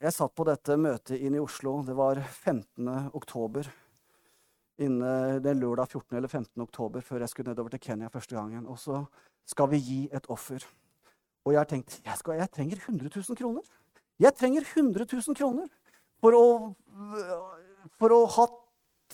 jeg 0.06 0.16
satt 0.16 0.36
på 0.38 0.46
dette 0.48 0.78
møtet 0.80 1.18
inne 1.18 1.42
i 1.42 1.44
Oslo. 1.44 1.80
Det 1.84 1.98
var 1.98 2.22
15. 2.22 3.10
oktober. 3.18 3.68
Inne 4.82 5.40
den 5.40 5.62
lørdag 5.62 5.88
14. 5.88 6.18
eller 6.18 6.28
15. 6.28 6.62
oktober 6.62 7.02
før 7.02 7.24
jeg 7.24 7.32
skulle 7.32 7.54
nedover 7.54 7.72
til 7.72 7.80
Kenya 7.80 8.10
første 8.12 8.36
gangen. 8.36 8.66
Og 8.68 8.80
så 8.80 9.06
skal 9.48 9.70
vi 9.72 9.80
gi 9.80 10.02
et 10.12 10.28
offer. 10.30 10.66
Og 11.46 11.54
jeg 11.54 11.60
har 11.62 11.70
tenkt 11.70 12.02
jeg, 12.04 12.18
skal, 12.20 12.40
jeg 12.42 12.52
trenger 12.52 12.82
100 12.84 13.10
000 13.16 13.40
kroner. 13.40 13.62
Jeg 14.20 14.36
trenger 14.36 14.68
100 14.76 15.08
000 15.14 15.36
kroner 15.38 15.68
for 16.24 16.36
å, 16.36 16.46
for 18.00 18.16
å 18.16 18.20
ha 18.36 18.48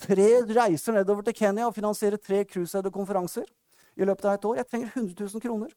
tre 0.02 0.28
reiser 0.48 0.96
nedover 0.96 1.26
til 1.26 1.36
Kenya 1.36 1.68
og 1.68 1.76
finansiere 1.76 2.18
tre 2.18 2.42
cruiseede 2.48 2.90
konferanser 2.90 3.46
i 3.98 4.06
løpet 4.08 4.26
av 4.26 4.38
et 4.38 4.50
år. 4.50 4.60
Jeg 4.62 4.70
trenger 4.70 4.92
100 4.96 5.14
000 5.28 5.44
kroner. 5.46 5.74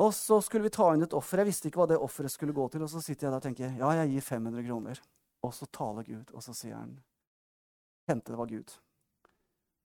Og 0.00 0.14
så 0.16 0.38
skulle 0.40 0.64
vi 0.64 0.72
ta 0.72 0.86
inn 0.94 1.04
et 1.04 1.16
offer. 1.16 1.42
Jeg 1.42 1.50
visste 1.50 1.68
ikke 1.68 1.82
hva 1.82 1.90
det 1.90 2.00
offeret 2.00 2.32
skulle 2.32 2.56
gå 2.56 2.68
til. 2.72 2.86
Og 2.86 2.88
så 2.88 3.02
sitter 3.04 3.26
jeg 3.26 3.32
der 3.34 3.40
og 3.40 3.44
tenker 3.44 3.80
ja, 3.82 3.90
jeg 4.00 4.14
gir 4.14 4.28
500 4.30 4.64
kroner. 4.64 5.02
Og 5.44 5.52
så 5.56 5.68
taler 5.72 6.04
Gud, 6.04 6.32
og 6.36 6.44
så 6.44 6.54
sier 6.56 6.76
han 6.76 6.94
Kjente 8.10 8.34
det 8.34 8.38
var 8.40 8.50
Gud. 8.50 8.72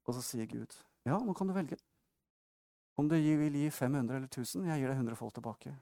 Og 0.06 0.18
så 0.18 0.22
sier 0.26 0.50
Gud 0.50 0.74
ja, 1.06 1.20
nå 1.22 1.36
kan 1.38 1.46
du 1.46 1.54
velge. 1.54 1.78
Om 2.98 3.10
du 3.12 3.14
vil 3.14 3.58
gi 3.60 3.68
500 3.70 4.16
eller 4.16 4.26
1000, 4.26 4.64
jeg 4.72 4.82
gir 4.82 4.90
deg 4.90 4.98
100 4.98 5.18
folk 5.20 5.36
tilbake. 5.36 5.74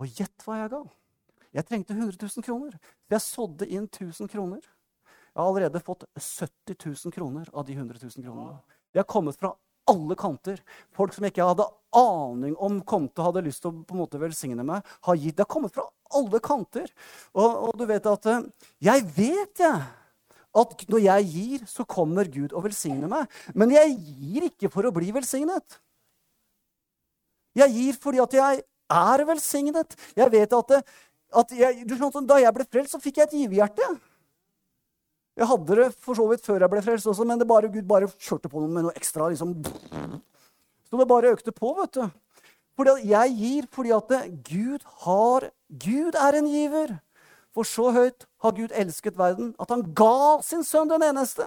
Og 0.00 0.08
gjett 0.08 0.44
hva 0.46 0.62
jeg 0.62 0.70
ga! 0.72 0.80
Jeg 1.54 1.66
trengte 1.68 1.92
100 1.92 2.16
000 2.16 2.46
kroner. 2.46 2.78
Jeg 3.12 3.20
sådde 3.20 3.68
inn 3.68 3.84
1000 3.90 4.30
kroner. 4.32 4.62
Jeg 4.64 5.36
har 5.36 5.50
allerede 5.50 5.82
fått 5.84 6.06
70 6.16 6.78
000 6.80 7.12
kroner 7.12 7.50
av 7.52 7.66
de 7.68 7.76
100 7.76 8.00
000 8.00 8.24
kronene. 8.24 8.56
De 8.94 9.02
har 9.02 9.06
kommet 9.10 9.36
fra 9.36 9.52
alle 9.90 10.16
kanter. 10.16 10.62
Folk 10.96 11.12
som 11.12 11.26
ikke 11.28 11.44
hadde 11.44 11.66
aning 11.94 12.54
om 12.56 12.78
kom 12.88 13.10
til 13.10 13.26
hadde 13.26 13.44
lyst 13.44 13.60
til 13.66 13.74
å 13.74 13.82
på 13.84 13.98
en 13.98 14.00
måte 14.00 14.22
velsigne 14.22 14.64
meg, 14.64 14.86
har 15.04 15.18
gitt. 15.20 15.36
Det 15.36 15.44
har 15.44 15.52
kommet 15.52 15.74
fra 15.74 15.84
alle 16.16 16.40
kanter. 16.40 16.88
Og, 17.34 17.68
og 17.68 17.76
du 17.76 17.84
vet 17.90 18.08
at 18.08 18.30
eh, 18.30 18.48
Jeg 18.88 19.04
vet, 19.18 19.60
jeg. 19.60 19.84
At 20.54 20.84
når 20.86 21.02
jeg 21.02 21.30
gir, 21.32 21.64
så 21.66 21.86
kommer 21.88 22.28
Gud 22.30 22.52
og 22.54 22.68
velsigner 22.68 23.10
meg. 23.10 23.30
Men 23.58 23.72
jeg 23.74 23.96
gir 23.98 24.46
ikke 24.50 24.70
for 24.70 24.86
å 24.86 24.92
bli 24.94 25.10
velsignet. 25.14 25.80
Jeg 27.58 27.74
gir 27.74 27.98
fordi 28.02 28.22
at 28.22 28.36
jeg 28.38 28.62
er 28.94 29.24
velsignet. 29.26 29.96
Jeg 30.14 30.30
vet 30.30 30.56
at, 30.58 30.74
at 31.42 31.54
jeg, 31.58 31.86
Da 31.90 32.40
jeg 32.42 32.54
ble 32.54 32.66
frelst, 32.70 32.94
så 32.94 33.02
fikk 33.02 33.18
jeg 33.18 33.28
et 33.28 33.38
giverhjerte. 33.42 33.88
Jeg 35.34 35.50
hadde 35.50 35.76
det 35.80 35.88
for 35.98 36.14
så 36.14 36.28
vidt 36.30 36.44
før 36.46 36.62
jeg 36.62 36.70
ble 36.70 36.82
frelst 36.86 37.08
også, 37.10 37.24
men 37.26 37.40
det 37.40 37.48
bare, 37.50 37.70
Gud 37.70 37.86
bare 37.90 38.06
kjørte 38.22 38.50
på 38.50 38.62
med 38.62 38.86
noe 38.86 38.94
ekstra. 38.94 39.26
liksom. 39.32 39.56
Så 40.86 41.00
det 41.00 41.08
bare 41.10 41.32
økte 41.34 41.50
på, 41.54 41.72
vet 41.80 41.98
du. 41.98 42.04
Fordi 42.78 43.08
jeg 43.10 43.34
gir 43.38 43.66
fordi 43.74 43.90
at 43.94 44.14
Gud 44.46 44.86
har 45.06 45.50
Gud 45.82 46.14
er 46.18 46.38
en 46.38 46.46
giver. 46.50 46.94
For 47.54 47.66
så 47.68 47.92
høyt 47.94 48.26
har 48.42 48.54
Gud 48.56 48.72
elsket 48.74 49.14
verden 49.18 49.52
at 49.62 49.70
han 49.70 49.84
ga 49.94 50.40
sin 50.42 50.64
sønn 50.66 50.90
den 50.90 51.04
eneste. 51.06 51.46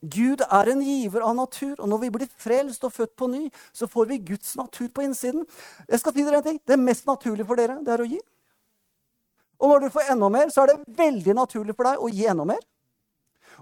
Gud 0.00 0.44
er 0.46 0.70
en 0.70 0.84
giver 0.86 1.24
av 1.26 1.34
natur, 1.34 1.74
og 1.80 1.88
når 1.90 2.02
vi 2.04 2.10
blir 2.14 2.30
frelst 2.38 2.86
og 2.86 2.94
født 2.94 3.16
på 3.18 3.26
ny, 3.32 3.48
så 3.74 3.90
får 3.90 4.06
vi 4.12 4.20
Guds 4.30 4.54
natur 4.58 4.86
på 4.94 5.02
innsiden. 5.08 5.46
Jeg 5.88 6.02
skal 6.02 6.14
si 6.14 6.26
dere 6.26 6.38
en 6.38 6.46
ting. 6.46 6.60
Det 6.62 6.78
mest 6.78 7.10
naturlige 7.10 7.48
for 7.48 7.58
dere, 7.58 7.80
det 7.82 7.94
er 7.94 8.04
å 8.04 8.08
gi. 8.08 8.20
Og 9.58 9.72
når 9.72 9.82
du 9.82 9.90
får 9.90 10.12
enda 10.14 10.30
mer, 10.30 10.52
så 10.54 10.62
er 10.62 10.72
det 10.72 10.98
veldig 11.00 11.34
naturlig 11.40 11.74
for 11.74 11.90
deg 11.90 12.06
å 12.06 12.10
gi 12.14 12.28
enda 12.30 12.46
mer. 12.46 12.62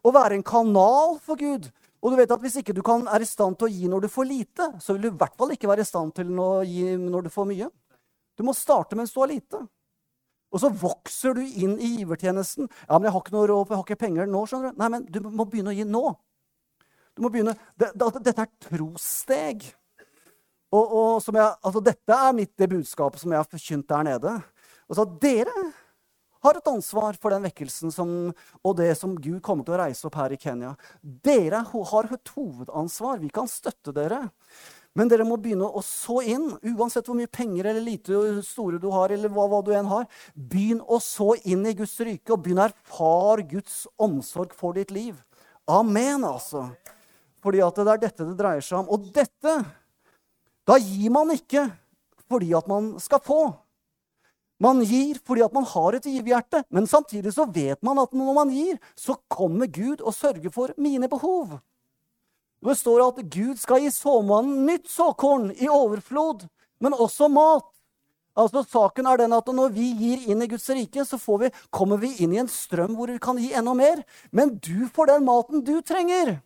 Å 0.04 0.12
være 0.12 0.36
en 0.36 0.44
kanal 0.44 1.16
for 1.24 1.40
Gud. 1.40 1.70
Og 2.04 2.12
du 2.12 2.18
vet 2.20 2.30
at 2.30 2.42
Hvis 2.42 2.58
ikke 2.60 2.76
du 2.76 2.82
kan, 2.84 3.06
er 3.08 3.24
i 3.24 3.28
stand 3.28 3.56
til 3.56 3.70
å 3.70 3.72
gi 3.72 3.88
når 3.88 4.04
du 4.04 4.08
får 4.12 4.28
lite, 4.28 4.68
så 4.84 4.92
vil 4.92 5.06
du 5.06 5.08
i 5.08 5.16
hvert 5.16 5.36
fall 5.38 5.54
ikke 5.56 5.70
være 5.70 5.80
i 5.80 5.88
stand 5.88 6.12
til 6.14 6.36
å 6.38 6.60
gi 6.62 6.92
når 7.00 7.26
du 7.26 7.32
får 7.32 7.48
mye. 7.48 7.70
Du 8.36 8.44
må 8.44 8.52
starte 8.52 8.98
mens 8.98 9.14
du 9.14 9.22
har 9.22 9.32
lite. 9.32 9.62
Og 10.56 10.62
så 10.62 10.70
vokser 10.72 11.36
du 11.36 11.42
inn 11.44 11.74
i 11.76 11.98
givertjenesten. 11.98 12.70
Ja, 12.86 12.96
men 12.96 13.10
jeg 13.10 13.12
har 13.12 13.24
ikke 13.24 13.34
noe 13.34 13.48
råd, 13.50 13.68
jeg 13.68 13.76
har 13.76 13.84
ikke 13.84 14.04
penger 14.06 14.30
nå. 14.30 14.44
skjønner 14.48 14.72
Du 14.72 14.80
Nei, 14.80 14.92
men 14.94 15.04
du 15.12 15.18
må 15.28 15.44
begynne 15.44 15.74
å 15.74 15.76
gi 15.76 15.84
nå. 15.84 16.04
Du 17.16 17.24
må 17.24 17.30
begynne, 17.32 17.52
det, 17.76 17.90
Dette 17.96 18.32
er 18.40 18.52
trossteg. 18.64 19.66
Og, 20.72 20.94
og 20.96 21.28
jeg, 21.28 21.50
altså, 21.60 21.82
dette 21.84 22.20
er 22.28 22.36
mitt 22.36 22.54
det 22.56 22.70
budskapet 22.72 23.20
som 23.20 23.32
jeg 23.32 23.42
har 23.42 23.50
forkynt 23.50 23.88
der 23.92 24.08
nede. 24.08 24.32
Og 24.88 24.98
så 24.98 25.04
Dere 25.20 25.68
har 26.46 26.58
et 26.58 26.70
ansvar 26.70 27.16
for 27.20 27.34
den 27.34 27.44
vekkelsen 27.46 27.92
som, 27.92 28.10
og 28.62 28.76
det 28.78 28.90
som 28.98 29.14
Gud 29.18 29.40
kommer 29.44 29.66
til 29.66 29.76
å 29.76 29.80
reise 29.82 30.08
opp 30.08 30.16
her 30.20 30.32
i 30.32 30.40
Kenya. 30.40 30.72
Dere 31.02 31.62
har 31.68 32.10
et 32.16 32.32
hovedansvar. 32.36 33.20
Vi 33.20 33.32
kan 33.34 33.50
støtte 33.50 33.94
dere. 33.96 34.26
Men 34.96 35.10
dere 35.12 35.26
må 35.28 35.36
begynne 35.36 35.68
å 35.68 35.82
så 35.84 36.22
inn, 36.24 36.48
uansett 36.72 37.04
hvor 37.08 37.18
mye 37.18 37.28
penger 37.28 37.68
eller 37.68 37.84
lite 37.84 38.40
store 38.46 38.80
du 38.80 38.88
har. 38.94 39.12
eller 39.12 39.28
hva, 39.32 39.44
hva 39.52 39.60
du 39.64 39.72
enn 39.76 39.90
har. 39.90 40.06
Begynn 40.34 40.80
å 40.80 40.98
så 41.04 41.34
inn 41.44 41.66
i 41.68 41.74
Guds 41.76 41.98
rike, 42.00 42.32
og 42.32 42.40
begynn 42.44 42.62
å 42.62 42.68
erfare 42.70 43.44
Guds 43.50 43.84
omsorg 44.00 44.56
for 44.56 44.76
ditt 44.78 44.94
liv. 44.94 45.18
Amen, 45.68 46.24
altså. 46.24 46.70
Fordi 47.44 47.60
at 47.62 47.76
det 47.76 47.92
er 47.92 48.02
dette 48.06 48.24
det 48.24 48.38
dreier 48.38 48.64
seg 48.64 48.80
om. 48.80 48.88
Og 48.96 49.12
dette 49.14 49.58
Da 50.66 50.80
gir 50.82 51.12
man 51.14 51.28
ikke 51.30 51.68
fordi 52.26 52.48
at 52.58 52.66
man 52.66 52.96
skal 52.98 53.20
få. 53.22 53.42
Man 54.58 54.80
gir 54.82 55.20
fordi 55.22 55.44
at 55.44 55.52
man 55.54 55.66
har 55.68 55.94
et 55.94 56.08
giverhjerte, 56.08 56.64
men 56.74 56.88
samtidig 56.90 57.34
så 57.36 57.44
vet 57.46 57.78
man 57.86 58.00
at 58.02 58.14
når 58.16 58.32
man 58.34 58.50
gir, 58.50 58.80
så 58.98 59.14
kommer 59.30 59.68
Gud 59.70 60.00
og 60.00 60.16
sørger 60.16 60.50
for 60.50 60.72
mine 60.80 61.06
behov. 61.12 61.58
Det 62.64 62.76
står 62.78 63.04
at 63.04 63.22
Gud 63.30 63.58
skal 63.60 63.84
gi 63.84 63.92
såmannen 63.92 64.64
nytt 64.66 64.88
såkorn 64.90 65.50
i 65.52 65.68
overflod, 65.70 66.46
men 66.80 66.96
også 66.96 67.28
mat. 67.32 67.68
Altså 68.36 68.60
Saken 68.68 69.06
er 69.08 69.22
den 69.22 69.32
at 69.32 69.46
når 69.48 69.70
vi 69.72 69.86
gir 69.96 70.26
inn 70.28 70.42
i 70.44 70.48
Guds 70.50 70.68
rike, 70.68 71.04
så 71.08 71.16
vi, 71.40 71.48
kommer 71.72 72.00
vi 72.00 72.12
inn 72.20 72.34
i 72.34 72.42
en 72.42 72.50
strøm 72.52 72.96
hvor 72.96 73.08
vi 73.08 73.20
kan 73.22 73.38
gi 73.40 73.54
enda 73.56 73.72
mer. 73.76 74.02
Men 74.30 74.58
du 74.60 74.88
får 74.92 75.14
den 75.14 75.24
maten 75.24 75.64
du 75.64 75.78
trenger. 75.80 76.36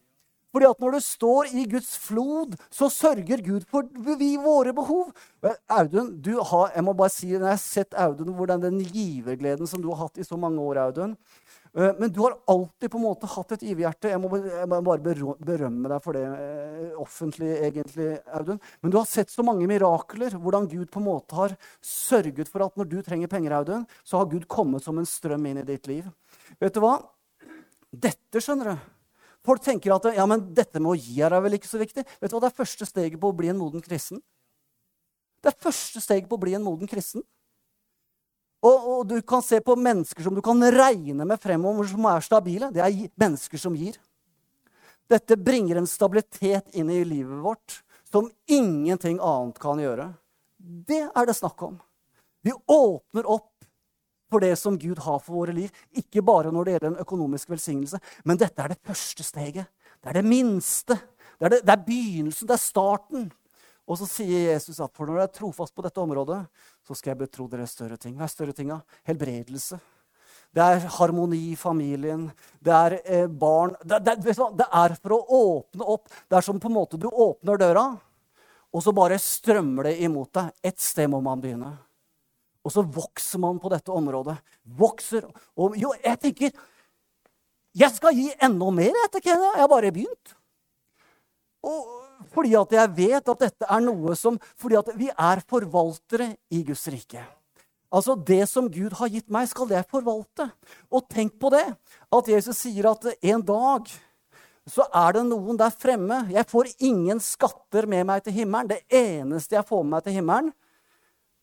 Fordi 0.50 0.66
at 0.66 0.80
når 0.82 0.96
du 0.96 1.00
står 1.02 1.50
i 1.54 1.64
Guds 1.70 1.90
flod, 1.98 2.56
så 2.74 2.88
sørger 2.90 3.42
Gud 3.46 3.66
for 3.70 3.86
vi, 4.18 4.32
våre 4.38 4.74
behov. 4.74 5.12
Audun, 5.70 6.16
du 6.22 6.36
har, 6.42 6.72
jeg 6.74 6.86
må 6.86 6.94
bare 6.98 7.14
si, 7.14 7.30
når 7.30 7.52
jeg 7.52 7.58
har 7.58 7.62
sett 7.62 7.94
Audun, 7.94 8.32
hvordan 8.38 8.64
den 8.64 8.80
givergleden 8.82 9.70
som 9.70 9.82
du 9.82 9.90
har 9.92 10.08
hatt 10.08 10.18
i 10.18 10.26
så 10.26 10.38
mange 10.38 10.62
år, 10.62 10.82
Audun 10.88 11.14
eh, 11.14 11.59
Men 11.72 12.10
du 12.10 12.18
har 12.20 12.34
alltid 12.50 12.90
på 12.90 12.98
en 12.98 13.04
måte 13.04 13.28
hatt 13.30 13.52
et 13.54 13.62
giverhjerte. 13.62 14.10
Jeg 14.10 14.18
må, 14.18 14.30
bare 14.82 14.98
berømme 15.38 15.90
deg 15.92 16.02
for 16.02 16.18
det 16.18 16.24
eh, 16.26 16.96
offentlig, 16.98 17.50
egentlig, 17.68 18.08
Audun. 18.34 18.58
Men 18.82 18.90
du 18.90 18.98
har 18.98 19.06
sett 19.06 19.30
så 19.30 19.44
mange 19.46 19.68
mirakler, 19.70 20.34
hvordan 20.34 20.66
Gud 20.70 20.90
på 20.90 20.98
en 20.98 21.06
måte 21.06 21.38
har 21.38 21.54
sørget 21.84 22.50
for 22.50 22.66
at 22.66 22.80
når 22.80 22.90
du 22.90 22.96
trenger 23.06 23.30
penger, 23.30 23.54
Audun, 23.60 23.86
så 24.02 24.18
har 24.18 24.30
Gud 24.32 24.48
kommet 24.50 24.82
som 24.82 24.98
en 24.98 25.06
strøm 25.06 25.46
inn 25.46 25.62
i 25.62 25.66
ditt 25.68 25.86
liv. 25.90 26.10
Vet 26.58 26.74
du 26.74 26.82
hva? 26.82 26.96
Dette, 27.90 28.42
skjønner 28.42 28.74
du 28.74 28.88
Folk 29.46 29.62
tenker 29.64 29.94
at 29.94 30.04
ja, 30.12 30.26
men 30.28 30.42
dette 30.52 30.82
med 30.82 30.92
å 30.92 30.98
gi 31.00 31.22
er 31.24 31.32
vel 31.40 31.56
ikke 31.56 31.70
så 31.70 31.78
viktig. 31.80 32.04
Vet 32.20 32.28
du 32.28 32.34
hva 32.36 32.42
det 32.44 32.50
er 32.50 32.58
første 32.58 32.84
steget 32.84 33.16
på 33.22 33.30
å 33.30 33.36
bli 33.36 33.48
en 33.48 33.56
moden 33.56 33.80
kristen? 33.80 34.20
Det 35.40 35.48
er 35.48 35.62
første 35.64 36.02
steget 36.04 36.28
på 36.28 36.36
å 36.36 36.42
bli 36.42 36.52
en 36.58 36.66
moden 36.66 36.90
kristen. 36.90 37.24
Og, 38.60 38.76
og, 38.76 39.02
du 39.08 39.16
kan 39.24 39.42
se 39.42 39.60
på 39.64 39.76
mennesker 39.76 40.24
som 40.24 40.36
du 40.36 40.42
kan 40.44 40.60
regne 40.74 41.24
med 41.24 41.40
fremover, 41.40 41.86
som 41.88 42.08
er 42.10 42.24
stabile. 42.24 42.68
Det 42.74 42.82
er 42.84 43.06
mennesker 43.20 43.60
som 43.60 43.76
gir. 43.76 43.96
Dette 45.10 45.38
bringer 45.40 45.80
en 45.80 45.88
stabilitet 45.88 46.76
inn 46.76 46.90
i 46.92 47.00
livet 47.08 47.40
vårt 47.42 47.80
som 48.10 48.28
ingenting 48.50 49.18
annet 49.22 49.58
kan 49.62 49.80
gjøre. 49.80 50.10
Det 50.60 51.06
er 51.08 51.26
det 51.26 51.36
snakk 51.38 51.62
om. 51.66 51.78
Vi 52.44 52.52
åpner 52.52 53.26
opp 53.28 53.48
for 54.30 54.44
det 54.44 54.52
som 54.58 54.78
Gud 54.78 55.00
har 55.02 55.18
for 55.18 55.40
våre 55.40 55.54
liv. 55.56 55.72
Ikke 55.96 56.22
bare 56.22 56.52
når 56.54 56.66
det 56.66 56.74
gjelder 56.74 56.90
en 56.92 57.02
økonomisk 57.02 57.50
velsignelse, 57.50 57.98
men 58.24 58.38
dette 58.38 58.62
er 58.62 58.74
det 58.74 58.82
første 58.86 59.26
steget. 59.26 59.70
Det 60.00 60.12
er 60.12 60.20
det 60.20 60.26
minste. 60.28 60.96
Det 61.40 61.48
er, 61.48 61.54
det, 61.56 61.62
det 61.66 61.74
er 61.74 61.86
begynnelsen, 61.86 62.48
det 62.48 62.56
er 62.56 62.62
starten. 62.62 63.30
Og 63.90 63.98
så 63.98 64.06
sier 64.06 64.52
Jesus 64.52 64.78
at 64.78 64.92
for 64.94 65.08
når 65.08 65.18
du 65.18 65.24
er 65.24 65.32
trofast 65.34 65.74
på 65.74 65.82
dette 65.82 65.98
området, 65.98 66.44
så 66.90 66.96
skal 66.98 67.12
jeg 67.12 67.20
betro 67.20 67.44
dere 67.46 67.68
større 67.70 67.94
ting. 68.02 68.16
Hva 68.18 68.26
er 68.26 68.32
større 68.32 68.54
tinga? 68.56 68.80
Helbredelse. 69.06 69.76
Det 70.50 70.62
er 70.64 70.88
harmoni 70.96 71.38
i 71.52 71.58
familien. 71.58 72.24
Det 72.58 72.72
er 72.74 72.96
eh, 73.04 73.28
barn 73.30 73.76
det, 73.84 74.00
det, 74.08 74.16
det, 74.24 74.66
er 74.66 74.96
for 74.98 75.14
å 75.14 75.20
åpne 75.36 75.86
opp. 75.86 76.10
Det 76.26 76.40
er 76.40 76.46
som 76.48 76.58
på 76.58 76.66
en 76.66 76.74
måte 76.74 76.98
du 76.98 77.06
åpner 77.06 77.60
døra, 77.62 77.84
og 78.74 78.82
så 78.82 78.90
bare 78.94 79.20
strømmer 79.22 79.86
det 79.86 79.94
imot 80.02 80.32
deg. 80.34 80.50
Et 80.66 80.82
sted 80.82 81.06
må 81.14 81.22
man 81.22 81.38
begynne. 81.38 81.70
Og 82.66 82.74
så 82.74 82.82
vokser 82.82 83.38
man 83.46 83.62
på 83.62 83.70
dette 83.70 83.94
området. 83.94 84.34
Vokser. 84.82 85.30
Og 85.54 85.78
jo, 85.78 85.94
jeg 86.02 86.18
tenker 86.26 86.58
Jeg 87.70 87.94
skal 87.94 88.18
gi 88.18 88.26
enda 88.42 88.66
mer 88.74 88.96
etter 89.06 89.22
Kenya. 89.22 89.54
Jeg 89.54 89.62
har 89.62 89.70
bare 89.70 89.94
begynt. 89.94 90.34
Og 91.62 92.09
fordi 92.34 92.54
at 92.58 92.72
jeg 92.76 92.94
vet 92.96 93.28
at 93.32 93.44
dette 93.46 93.66
er 93.66 93.82
noe 93.84 94.14
som 94.18 94.38
Fordi 94.60 94.76
at 94.78 94.90
vi 94.98 95.08
er 95.10 95.42
forvaltere 95.48 96.34
i 96.52 96.62
Guds 96.66 96.86
rike. 96.92 97.22
Altså, 97.90 98.14
Det 98.14 98.48
som 98.48 98.68
Gud 98.70 98.92
har 98.92 99.08
gitt 99.08 99.28
meg, 99.30 99.48
skal 99.48 99.68
jeg 99.68 99.88
forvalte. 99.90 100.50
Og 100.92 101.08
tenk 101.10 101.38
på 101.40 101.50
det, 101.50 101.66
at 102.12 102.28
Jesus 102.28 102.56
sier 102.58 102.90
at 102.90 103.08
en 103.20 103.42
dag 103.42 103.90
så 104.70 104.86
er 104.94 105.16
det 105.16 105.24
noen 105.26 105.58
der 105.58 105.72
fremme. 105.74 106.28
Jeg 106.30 106.46
får 106.46 106.70
ingen 106.78 107.18
skatter 107.18 107.88
med 107.90 108.06
meg 108.06 108.22
til 108.22 108.36
himmelen. 108.36 108.70
Det 108.70 108.84
eneste 108.86 109.56
jeg 109.56 109.66
får 109.66 109.82
med 109.82 109.96
meg 109.96 110.04
til 110.06 110.18
himmelen, 110.20 110.52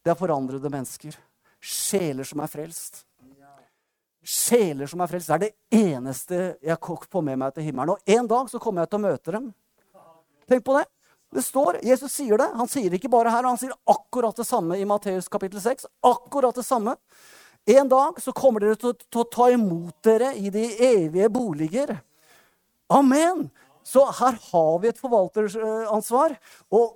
det 0.06 0.14
er 0.14 0.20
forandrede 0.20 0.72
mennesker. 0.72 1.18
Sjeler 1.60 2.24
som 2.24 2.40
er 2.40 2.48
frelst. 2.52 3.04
Sjeler 4.24 4.88
som 4.88 5.02
er 5.04 5.10
frelst. 5.12 5.28
Det 5.28 5.36
er 5.36 5.44
det 5.44 5.88
eneste 5.92 6.42
jeg 6.64 6.78
får 6.80 7.26
med 7.26 7.42
meg 7.42 7.56
til 7.56 7.68
himmelen. 7.68 7.98
Og 7.98 8.16
en 8.16 8.30
dag 8.30 8.48
så 8.52 8.62
kommer 8.64 8.86
jeg 8.86 8.94
til 8.94 9.02
å 9.02 9.08
møte 9.10 9.36
dem. 9.36 9.50
Tenk 10.48 10.66
på 10.66 10.78
det. 10.78 10.86
Det 11.36 11.44
står, 11.44 11.80
Jesus 11.84 12.14
sier 12.16 12.40
det. 12.40 12.48
Han 12.56 12.70
sier 12.72 12.90
det 12.90 13.02
ikke 13.02 13.12
bare 13.12 13.32
her, 13.34 13.44
han 13.44 13.60
sier 13.60 13.76
akkurat 13.90 14.38
det 14.38 14.48
samme 14.48 14.78
i 14.80 14.86
Matteus 14.88 15.28
kapittel 15.32 15.60
6. 15.62 15.90
Akkurat 16.08 16.56
det 16.56 16.64
samme. 16.64 16.96
En 17.68 17.90
dag 17.92 18.22
så 18.24 18.32
kommer 18.32 18.64
dere 18.64 18.80
til, 18.80 18.94
til 19.12 19.24
å 19.26 19.28
ta 19.28 19.50
imot 19.52 19.98
dere 20.08 20.32
i 20.40 20.48
de 20.54 20.70
evige 20.88 21.28
boliger. 21.36 21.98
Amen! 22.88 23.50
Så 23.84 24.06
her 24.20 24.40
har 24.52 24.80
vi 24.84 24.90
et 24.92 25.00
forvalteransvar. 25.00 26.38
Og 26.76 26.96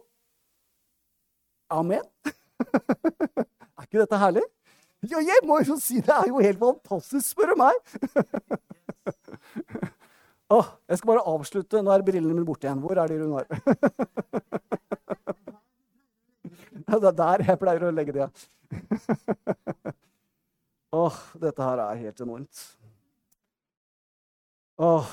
Amen. 1.72 2.04
er 2.28 3.86
ikke 3.86 4.02
dette 4.02 4.20
herlig? 4.20 4.44
Ja, 5.08 5.22
jeg 5.24 5.44
må 5.48 5.62
jo 5.64 5.78
si 5.82 6.02
det 6.04 6.14
er 6.14 6.28
jo 6.30 6.44
helt 6.44 6.60
fantastisk, 6.60 7.32
spør 7.32 7.54
du 7.54 7.62
meg. 7.64 7.74
Åh, 10.52 10.68
jeg 10.90 11.00
skal 11.00 11.14
bare 11.14 11.28
avslutte. 11.32 11.82
Nå 11.84 11.94
er 11.94 12.04
brillene 12.04 12.34
mine 12.36 12.48
borte 12.48 12.68
igjen. 12.68 12.82
Hvor 12.84 13.00
er 13.00 13.08
de, 13.08 13.20
Runar? 13.22 13.46
det 16.92 17.10
er 17.12 17.20
der 17.22 17.44
jeg 17.48 17.62
pleier 17.62 17.88
å 17.88 17.94
legge 17.96 18.16
de. 18.18 18.28
Åh, 21.02 21.20
dette 21.40 21.64
her 21.70 21.84
er 21.86 22.02
helt 22.02 22.20
enormt. 22.26 22.66
Åh, 24.82 25.08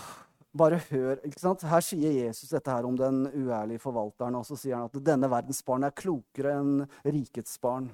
bare 0.59 0.81
hør. 0.88 1.22
ikke 1.22 1.38
sant? 1.38 1.62
Her 1.70 1.87
sier 1.87 2.18
Jesus 2.18 2.51
dette 2.51 2.74
her 2.74 2.88
om 2.88 2.98
den 2.98 3.27
uærlige 3.31 3.85
forvalteren. 3.85 4.40
Og 4.40 4.46
så 4.48 4.59
sier 4.59 4.74
han 4.74 4.90
at 4.90 4.98
denne 5.07 5.31
verdens 5.31 5.62
barn 5.62 5.87
er 5.87 5.94
klokere 5.94 6.59
enn 6.59 6.83
rikets 7.07 7.55
barn. 7.62 7.92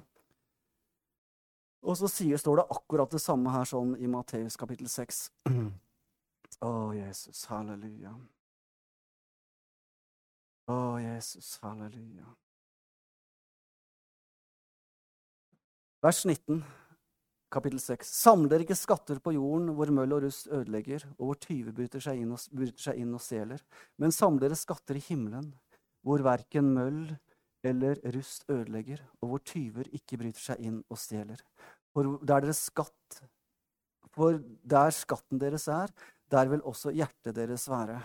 Og 1.85 1.93
så 1.99 2.09
sier, 2.09 2.41
står 2.41 2.63
det 2.63 2.69
akkurat 2.73 3.11
det 3.13 3.21
samme 3.21 3.53
her 3.53 3.69
sånn 3.69 3.93
i 4.01 4.09
Matteus 4.09 4.57
kapittel 4.57 4.89
6. 4.89 5.27
Å, 6.65 6.71
Jesus, 6.97 7.43
halleluja. 7.51 8.15
Å, 10.71 10.77
Jesus, 11.03 11.51
halleluja. 11.61 12.25
Vers 16.05 16.23
19 16.25 16.63
kapittel 17.53 17.79
6. 17.81 18.09
Samle 18.09 18.49
dere 18.51 18.65
ikke 18.65 18.77
skatter 18.77 19.21
på 19.23 19.35
jorden 19.35 19.75
hvor 19.77 19.91
møll 19.93 20.15
og 20.17 20.25
rust 20.25 20.49
ødelegger, 20.49 21.05
og 21.17 21.29
hvor 21.29 21.39
tyver 21.45 21.75
bryter 21.75 22.03
seg 22.03 22.23
inn 22.23 22.33
og, 22.33 22.41
seg 22.81 22.99
inn 23.01 23.13
og 23.15 23.23
stjeler, 23.23 23.61
men 24.01 24.15
samle 24.15 24.43
dere 24.43 24.57
skatter 24.59 24.99
i 24.99 25.05
himmelen, 25.05 25.51
hvor 26.05 26.23
verken 26.25 26.73
møll 26.75 27.03
eller 27.65 28.01
rust 28.13 28.45
ødelegger, 28.51 29.01
og 29.21 29.31
hvor 29.31 29.45
tyver 29.53 29.89
ikke 29.97 30.19
bryter 30.21 30.41
seg 30.41 30.65
inn 30.65 30.81
og 30.89 31.01
stjeler. 31.01 31.41
For 31.93 32.17
der 32.21 32.45
deres 32.47 32.65
skatt 32.71 33.23
For 34.15 34.37
der 34.63 34.93
skatten 34.95 35.39
deres 35.41 35.65
er, 35.67 35.91
der 36.31 36.49
vil 36.51 36.63
også 36.65 36.93
hjertet 36.95 37.35
deres 37.37 37.67
være. 37.69 37.99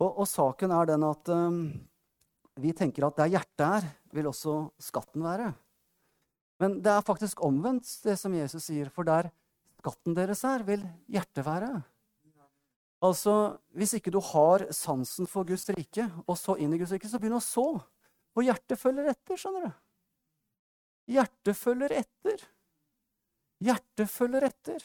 Og, 0.00 0.10
og 0.22 0.26
saken 0.28 0.74
er 0.76 0.90
den 0.92 1.06
at 1.06 1.30
um, 1.32 1.60
vi 2.60 2.72
tenker 2.76 3.08
at 3.08 3.18
der 3.18 3.32
hjertet 3.36 3.64
er, 3.66 3.88
vil 4.16 4.28
også 4.30 4.58
skatten 4.80 5.24
være. 5.24 5.50
Men 6.62 6.78
det 6.84 6.92
er 6.92 7.04
faktisk 7.04 7.42
omvendt, 7.44 7.88
det 8.04 8.16
som 8.20 8.34
Jesus 8.36 8.68
sier. 8.68 8.88
For 8.92 9.04
der 9.08 9.28
skatten 9.80 10.16
deres 10.16 10.42
er, 10.48 10.64
vil 10.64 10.84
hjertet 11.12 11.44
være. 11.46 11.74
Altså, 13.04 13.58
Hvis 13.76 13.92
ikke 13.98 14.10
du 14.10 14.20
har 14.24 14.66
sansen 14.72 15.28
for 15.28 15.44
Guds 15.44 15.68
rike, 15.68 16.08
og 16.26 16.38
så 16.40 16.56
inn 16.56 16.72
i 16.72 16.78
Guds 16.80 16.94
rike, 16.96 17.08
så 17.08 17.20
begynn 17.20 17.36
å 17.36 17.44
så. 17.44 17.66
Og 18.36 18.44
hjertet 18.44 18.80
følger 18.80 19.10
etter, 19.12 19.36
skjønner 19.40 19.68
du. 19.68 19.76
Hjertet 21.16 21.56
følger 21.56 21.92
etter. 22.00 22.42
Hjertet 23.62 24.10
følger 24.10 24.48
etter. 24.48 24.82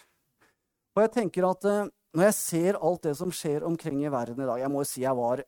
Og 0.96 1.04
jeg 1.06 1.12
tenker 1.16 1.48
at 1.48 1.66
eh, 1.68 1.90
når 2.16 2.28
jeg 2.28 2.38
ser 2.38 2.80
alt 2.84 3.06
det 3.08 3.16
som 3.16 3.32
skjer 3.32 3.64
omkring 3.64 4.02
i 4.04 4.12
verden 4.12 4.42
i 4.44 4.48
dag 4.48 4.60
Jeg 4.60 4.72
må 4.74 4.82
jo 4.82 4.90
si 4.90 5.04
jeg 5.06 5.16
var 5.16 5.44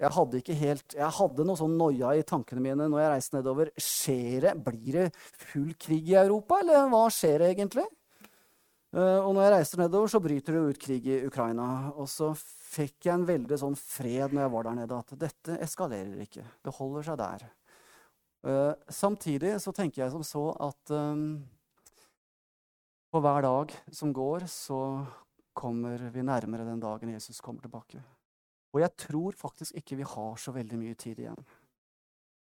jeg 0.00 0.14
hadde 0.16 0.38
ikke 0.40 0.56
helt, 0.56 0.94
jeg 0.96 1.12
hadde 1.12 1.44
noe 1.44 1.60
sånn 1.60 1.76
noia 1.76 2.14
i 2.16 2.24
tankene 2.24 2.62
mine 2.64 2.86
når 2.88 3.02
jeg 3.02 3.10
reiste 3.12 3.36
nedover. 3.36 3.70
Skjer 3.76 4.46
det, 4.46 4.54
Blir 4.64 4.96
det 4.96 5.08
full 5.50 5.74
krig 5.76 6.08
i 6.08 6.16
Europa, 6.16 6.62
eller 6.62 6.88
hva 6.88 7.02
skjer 7.12 7.44
egentlig? 7.50 7.84
Uh, 8.96 9.20
og 9.20 9.34
når 9.36 9.44
jeg 9.44 9.52
reiser 9.54 9.82
nedover, 9.84 10.10
så 10.10 10.22
bryter 10.24 10.56
det 10.56 10.62
ut 10.64 10.80
krig 10.80 11.04
i 11.06 11.20
Ukraina. 11.28 11.68
Og 11.92 12.08
så 12.08 12.32
fikk 12.40 13.10
jeg 13.10 13.12
en 13.12 13.28
veldig 13.28 13.60
sånn 13.60 13.76
fred 13.76 14.32
når 14.32 14.46
jeg 14.46 14.54
var 14.56 14.66
der 14.66 14.78
nede, 14.80 15.04
at 15.04 15.16
dette 15.20 15.60
eskalerer 15.68 16.24
ikke. 16.24 16.46
Det 16.64 16.74
holder 16.80 17.06
seg 17.10 17.20
der. 17.20 17.46
Uh, 18.40 18.72
samtidig 18.88 19.58
så 19.60 19.76
tenker 19.76 20.06
jeg 20.06 20.14
som 20.16 20.24
så 20.24 20.46
at 20.64 20.94
um, 20.96 21.42
på 23.12 23.20
hver 23.20 23.44
dag 23.44 23.76
som 23.92 24.16
går, 24.16 24.48
så 24.48 24.80
kommer 25.56 26.10
vi 26.12 26.24
nærmere 26.24 26.66
den 26.68 26.80
dagen 26.80 27.12
Jesus 27.14 27.40
kommer 27.40 27.62
tilbake. 27.64 28.00
Og 28.74 28.80
jeg 28.84 28.94
tror 28.96 29.36
faktisk 29.36 29.76
ikke 29.76 29.98
vi 29.98 30.06
har 30.06 30.36
så 30.38 30.52
veldig 30.54 30.78
mye 30.78 30.94
tid 30.94 31.24
igjen. 31.24 31.40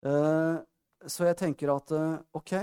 Uh, 0.06 0.62
så 1.06 1.26
jeg 1.28 1.36
tenker 1.36 1.72
at 1.74 1.92
uh, 1.92 2.16
OK, 2.36 2.54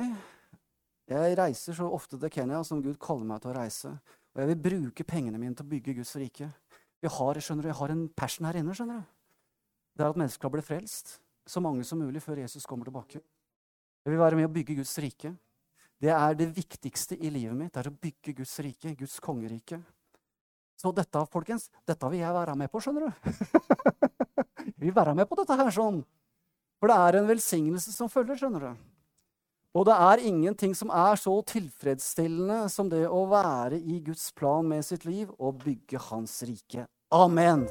jeg 1.09 1.37
reiser 1.37 1.77
så 1.77 1.89
ofte 1.91 2.17
til 2.17 2.31
Kenya 2.33 2.63
som 2.65 2.81
Gud 2.81 2.97
kaller 3.01 3.27
meg 3.29 3.43
til 3.43 3.51
å 3.51 3.57
reise. 3.57 3.93
Og 4.33 4.41
jeg 4.41 4.49
vil 4.49 4.63
bruke 4.65 5.05
pengene 5.05 5.37
mine 5.41 5.53
til 5.53 5.67
å 5.67 5.73
bygge 5.73 5.97
Guds 5.99 6.15
rike. 6.17 6.49
Jeg 7.03 7.11
har, 7.11 7.39
skjønner 7.43 7.67
du, 7.67 7.69
jeg 7.69 7.79
har 7.81 7.93
en 7.93 8.07
passion 8.15 8.47
her 8.47 8.57
inne. 8.61 8.73
skjønner 8.73 9.03
du. 9.03 9.11
Det 9.93 10.05
er 10.05 10.09
at 10.09 10.17
mennesker 10.17 10.41
skal 10.41 10.53
bli 10.55 10.65
frelst. 10.65 11.17
Så 11.45 11.61
mange 11.61 11.83
som 11.85 11.99
mulig 11.99 12.23
før 12.23 12.39
Jesus 12.41 12.65
kommer 12.65 12.87
tilbake. 12.87 13.19
Jeg 14.03 14.11
vil 14.11 14.21
være 14.21 14.39
med 14.39 14.47
å 14.47 14.53
bygge 14.53 14.79
Guds 14.79 14.95
rike. 15.03 15.33
Det 16.01 16.11
er 16.11 16.37
det 16.39 16.49
viktigste 16.55 17.17
i 17.19 17.29
livet 17.31 17.55
mitt. 17.55 17.73
Det 17.75 17.83
er 17.83 17.91
å 17.91 17.97
bygge 18.07 18.33
Guds 18.39 18.55
rike, 18.63 18.95
Guds 18.99 19.19
kongerike. 19.23 19.79
Så 20.83 20.91
dette 20.91 21.21
folkens, 21.31 21.69
dette 21.87 22.09
vil 22.11 22.19
jeg 22.19 22.35
være 22.35 22.57
med 22.59 22.71
på, 22.71 22.81
skjønner 22.83 23.07
du. 23.07 23.29
Jeg 24.67 24.73
vil 24.83 24.95
være 24.95 25.15
med 25.15 25.29
på 25.29 25.37
dette 25.39 25.55
her 25.55 25.71
sånn. 25.71 26.01
For 26.83 26.91
det 26.91 26.97
er 26.99 27.17
en 27.21 27.29
velsignelse 27.29 27.93
som 27.95 28.11
følger, 28.11 28.35
skjønner 28.41 28.67
du. 28.67 28.81
Og 29.73 29.87
det 29.87 29.95
er 29.95 30.25
ingenting 30.27 30.75
som 30.77 30.91
er 30.93 31.15
så 31.17 31.37
tilfredsstillende 31.49 32.67
som 32.69 32.91
det 32.91 33.05
å 33.07 33.23
være 33.31 33.79
i 33.79 34.01
Guds 34.03 34.27
plan 34.35 34.67
med 34.67 34.83
sitt 34.85 35.07
liv 35.07 35.31
og 35.39 35.63
bygge 35.63 36.03
Hans 36.11 36.41
rike. 36.45 36.85
Amen. 37.15 37.63